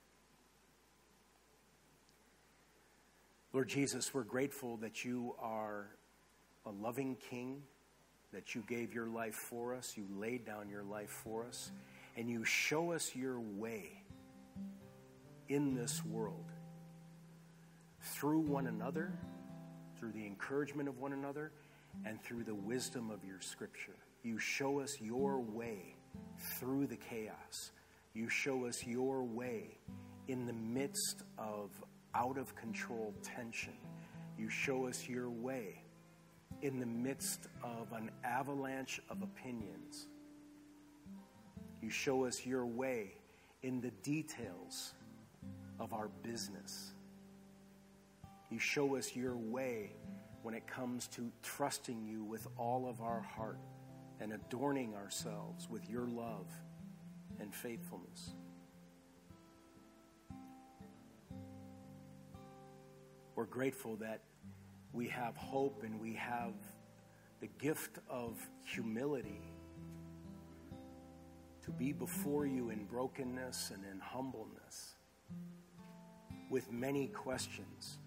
Lord 3.53 3.67
Jesus, 3.67 4.13
we're 4.13 4.23
grateful 4.23 4.77
that 4.77 5.03
you 5.03 5.35
are 5.37 5.89
a 6.65 6.69
loving 6.69 7.17
king, 7.29 7.63
that 8.31 8.55
you 8.55 8.63
gave 8.65 8.93
your 8.93 9.07
life 9.07 9.35
for 9.35 9.75
us, 9.75 9.97
you 9.97 10.05
laid 10.15 10.45
down 10.45 10.69
your 10.69 10.83
life 10.83 11.09
for 11.09 11.45
us, 11.45 11.71
and 12.15 12.29
you 12.29 12.45
show 12.45 12.93
us 12.93 13.13
your 13.13 13.41
way 13.41 14.03
in 15.49 15.75
this 15.75 16.01
world 16.05 16.45
through 17.99 18.39
one 18.39 18.67
another, 18.67 19.11
through 19.99 20.13
the 20.13 20.25
encouragement 20.25 20.87
of 20.87 20.99
one 20.99 21.11
another, 21.11 21.51
and 22.05 22.23
through 22.23 22.45
the 22.45 22.55
wisdom 22.55 23.11
of 23.11 23.25
your 23.25 23.41
scripture. 23.41 23.97
You 24.23 24.39
show 24.39 24.79
us 24.79 24.95
your 25.01 25.41
way 25.41 25.97
through 26.57 26.87
the 26.87 26.95
chaos. 26.95 27.71
You 28.13 28.29
show 28.29 28.65
us 28.65 28.85
your 28.85 29.23
way 29.23 29.77
in 30.29 30.45
the 30.45 30.53
midst 30.53 31.23
of 31.37 31.69
out 32.15 32.37
of 32.37 32.55
control 32.55 33.13
tension. 33.23 33.73
You 34.37 34.49
show 34.49 34.87
us 34.87 35.07
your 35.07 35.29
way 35.29 35.83
in 36.61 36.79
the 36.79 36.85
midst 36.85 37.47
of 37.63 37.91
an 37.93 38.11
avalanche 38.23 39.01
of 39.09 39.21
opinions. 39.21 40.07
You 41.81 41.89
show 41.89 42.25
us 42.25 42.45
your 42.45 42.65
way 42.65 43.13
in 43.63 43.81
the 43.81 43.91
details 44.03 44.93
of 45.79 45.93
our 45.93 46.09
business. 46.21 46.93
You 48.49 48.59
show 48.59 48.95
us 48.95 49.15
your 49.15 49.35
way 49.35 49.93
when 50.43 50.53
it 50.53 50.67
comes 50.67 51.07
to 51.07 51.31
trusting 51.41 52.05
you 52.05 52.23
with 52.23 52.47
all 52.57 52.87
of 52.87 53.01
our 53.01 53.21
heart 53.21 53.59
and 54.19 54.33
adorning 54.33 54.93
ourselves 54.95 55.67
with 55.69 55.89
your 55.89 56.07
love 56.07 56.47
and 57.39 57.53
faithfulness. 57.53 58.33
We're 63.35 63.45
grateful 63.45 63.95
that 63.97 64.21
we 64.93 65.07
have 65.07 65.35
hope 65.37 65.83
and 65.83 65.99
we 65.99 66.13
have 66.13 66.53
the 67.39 67.47
gift 67.59 67.97
of 68.09 68.37
humility 68.65 69.41
to 71.63 71.71
be 71.71 71.93
before 71.93 72.45
you 72.45 72.69
in 72.69 72.85
brokenness 72.85 73.71
and 73.73 73.83
in 73.91 73.99
humbleness 73.99 74.95
with 76.49 76.71
many 76.71 77.07
questions, 77.07 77.97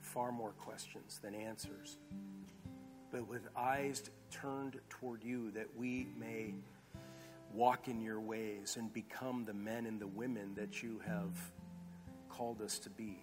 far 0.00 0.30
more 0.30 0.52
questions 0.52 1.18
than 1.22 1.34
answers, 1.34 1.96
but 3.10 3.26
with 3.26 3.48
eyes 3.56 4.10
turned 4.30 4.78
toward 4.90 5.24
you 5.24 5.50
that 5.52 5.66
we 5.76 6.08
may 6.18 6.52
walk 7.54 7.88
in 7.88 8.02
your 8.02 8.20
ways 8.20 8.76
and 8.78 8.92
become 8.92 9.44
the 9.46 9.54
men 9.54 9.86
and 9.86 9.98
the 9.98 10.06
women 10.06 10.54
that 10.54 10.82
you 10.82 11.00
have 11.06 11.50
called 12.28 12.60
us 12.60 12.78
to 12.78 12.90
be. 12.90 13.18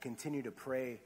Continue 0.00 0.42
to 0.42 0.50
pray 0.50 1.00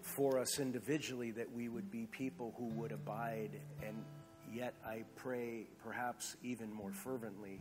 for 0.00 0.38
us 0.38 0.58
individually 0.58 1.30
that 1.32 1.50
we 1.50 1.68
would 1.68 1.90
be 1.90 2.06
people 2.06 2.54
who 2.56 2.66
would 2.68 2.92
abide, 2.92 3.60
and 3.86 4.02
yet 4.50 4.74
I 4.84 5.04
pray 5.16 5.66
perhaps 5.82 6.36
even 6.42 6.72
more 6.72 6.92
fervently 6.92 7.60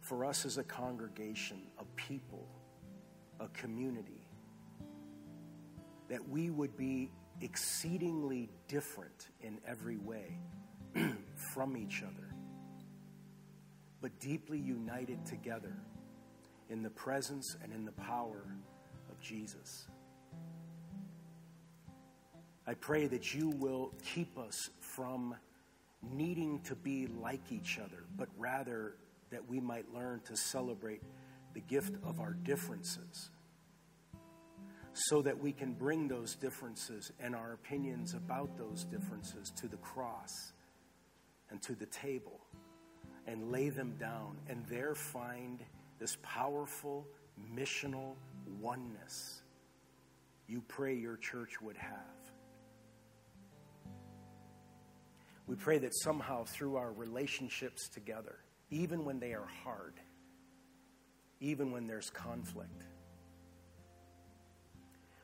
for 0.00 0.24
us 0.24 0.44
as 0.44 0.58
a 0.58 0.64
congregation, 0.64 1.62
a 1.78 1.84
people, 1.96 2.48
a 3.40 3.48
community, 3.48 4.26
that 6.08 6.26
we 6.28 6.50
would 6.50 6.76
be 6.76 7.10
exceedingly 7.40 8.48
different 8.66 9.28
in 9.40 9.60
every 9.66 9.98
way 9.98 10.38
from 11.54 11.76
each 11.76 12.02
other, 12.02 12.34
but 14.00 14.18
deeply 14.18 14.58
united 14.58 15.24
together 15.24 15.76
in 16.70 16.82
the 16.82 16.90
presence 16.90 17.56
and 17.62 17.72
in 17.72 17.84
the 17.84 17.92
power 17.92 18.44
Jesus. 19.20 19.86
I 22.66 22.74
pray 22.74 23.06
that 23.06 23.34
you 23.34 23.50
will 23.50 23.92
keep 24.04 24.38
us 24.38 24.70
from 24.80 25.34
needing 26.12 26.60
to 26.60 26.74
be 26.74 27.06
like 27.06 27.50
each 27.50 27.78
other, 27.78 28.04
but 28.16 28.28
rather 28.36 28.94
that 29.30 29.48
we 29.48 29.60
might 29.60 29.92
learn 29.94 30.20
to 30.26 30.36
celebrate 30.36 31.02
the 31.54 31.60
gift 31.60 31.94
of 32.04 32.20
our 32.20 32.32
differences 32.32 33.30
so 34.92 35.22
that 35.22 35.38
we 35.38 35.52
can 35.52 35.72
bring 35.72 36.08
those 36.08 36.34
differences 36.34 37.12
and 37.20 37.34
our 37.34 37.52
opinions 37.52 38.14
about 38.14 38.56
those 38.58 38.84
differences 38.84 39.52
to 39.56 39.68
the 39.68 39.76
cross 39.78 40.52
and 41.50 41.62
to 41.62 41.74
the 41.74 41.86
table 41.86 42.40
and 43.26 43.52
lay 43.52 43.68
them 43.68 43.94
down 43.98 44.36
and 44.48 44.64
there 44.66 44.94
find 44.94 45.60
this 45.98 46.16
powerful 46.22 47.06
missional 47.54 48.14
oneness 48.60 49.42
you 50.48 50.62
pray 50.66 50.94
your 50.94 51.16
church 51.18 51.60
would 51.60 51.76
have. 51.76 51.92
We 55.46 55.56
pray 55.56 55.78
that 55.78 55.94
somehow 55.94 56.44
through 56.44 56.76
our 56.76 56.90
relationships 56.90 57.88
together, 57.88 58.36
even 58.70 59.04
when 59.04 59.20
they 59.20 59.34
are 59.34 59.48
hard, 59.62 59.94
even 61.40 61.70
when 61.70 61.86
there's 61.86 62.10
conflict, 62.10 62.82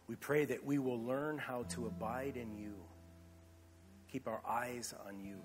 we 0.07 0.15
pray 0.17 0.45
that 0.45 0.65
we 0.65 0.79
will 0.79 1.03
learn 1.03 1.39
how 1.39 1.65
to 1.71 1.87
abide 1.87 2.37
in 2.37 2.57
you, 2.57 2.75
keep 4.13 4.29
our 4.29 4.43
eyes 4.47 4.95
on 5.07 5.25
you, 5.25 5.39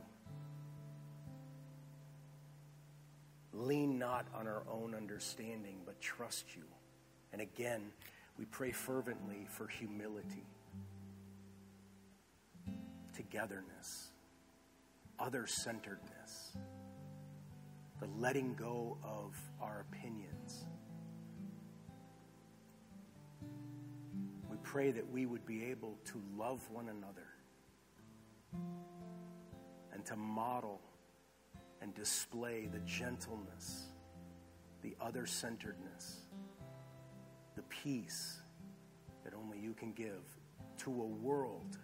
lean 3.53 3.97
not 3.97 4.27
on 4.35 4.47
our 4.47 4.63
own 4.69 4.93
understanding, 4.93 5.77
but 5.85 5.99
trust 6.01 6.45
you. 6.55 6.63
And 7.31 7.41
again, 7.41 7.91
we 8.37 8.45
pray 8.45 8.71
fervently 8.71 9.45
for 9.49 9.67
humility, 9.67 10.45
togetherness, 13.15 14.11
other 15.19 15.45
centeredness, 15.45 16.57
the 17.99 18.07
letting 18.17 18.55
go 18.55 18.97
of 19.03 19.35
our 19.61 19.85
opinions. 19.91 20.65
We 24.49 24.57
pray 24.63 24.91
that 24.91 25.11
we 25.11 25.25
would 25.25 25.45
be 25.45 25.65
able 25.65 25.97
to 26.05 26.21
love 26.37 26.61
one 26.71 26.87
another 26.87 27.27
and 29.93 30.05
to 30.05 30.15
model 30.15 30.79
and 31.81 31.93
display 31.93 32.67
the 32.71 32.79
gentleness, 32.79 33.87
the 34.81 34.95
other 35.01 35.25
centeredness 35.25 36.28
the 37.59 37.63
peace 37.63 38.39
that 39.25 39.33
only 39.33 39.59
you 39.59 39.73
can 39.73 39.91
give 39.91 40.23
to 40.77 40.89
a 40.89 41.05
world 41.05 41.77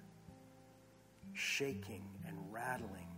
shaking 1.33 2.05
and 2.25 2.37
rattling, 2.49 3.09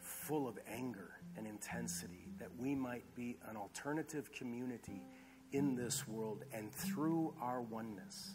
full 0.00 0.48
of 0.48 0.58
anger 0.66 1.12
and 1.36 1.46
intensity, 1.46 2.32
that 2.40 2.48
we 2.58 2.74
might 2.74 3.04
be 3.14 3.36
an 3.48 3.56
alternative 3.56 4.32
community 4.32 5.04
in 5.52 5.76
this 5.76 6.08
world 6.08 6.44
and 6.52 6.72
through 6.72 7.32
our 7.40 7.60
oneness 7.60 8.32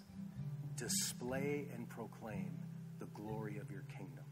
display 0.78 1.68
and 1.76 1.90
proclaim 1.90 2.58
the 3.00 3.08
glory 3.08 3.58
of 3.58 3.70
your 3.70 3.84
kingdom. 3.98 4.24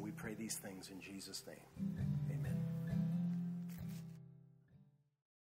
We 0.00 0.10
pray 0.10 0.34
these 0.34 0.56
things 0.56 0.90
in 0.90 1.00
Jesus' 1.00 1.44
name. 1.46 2.13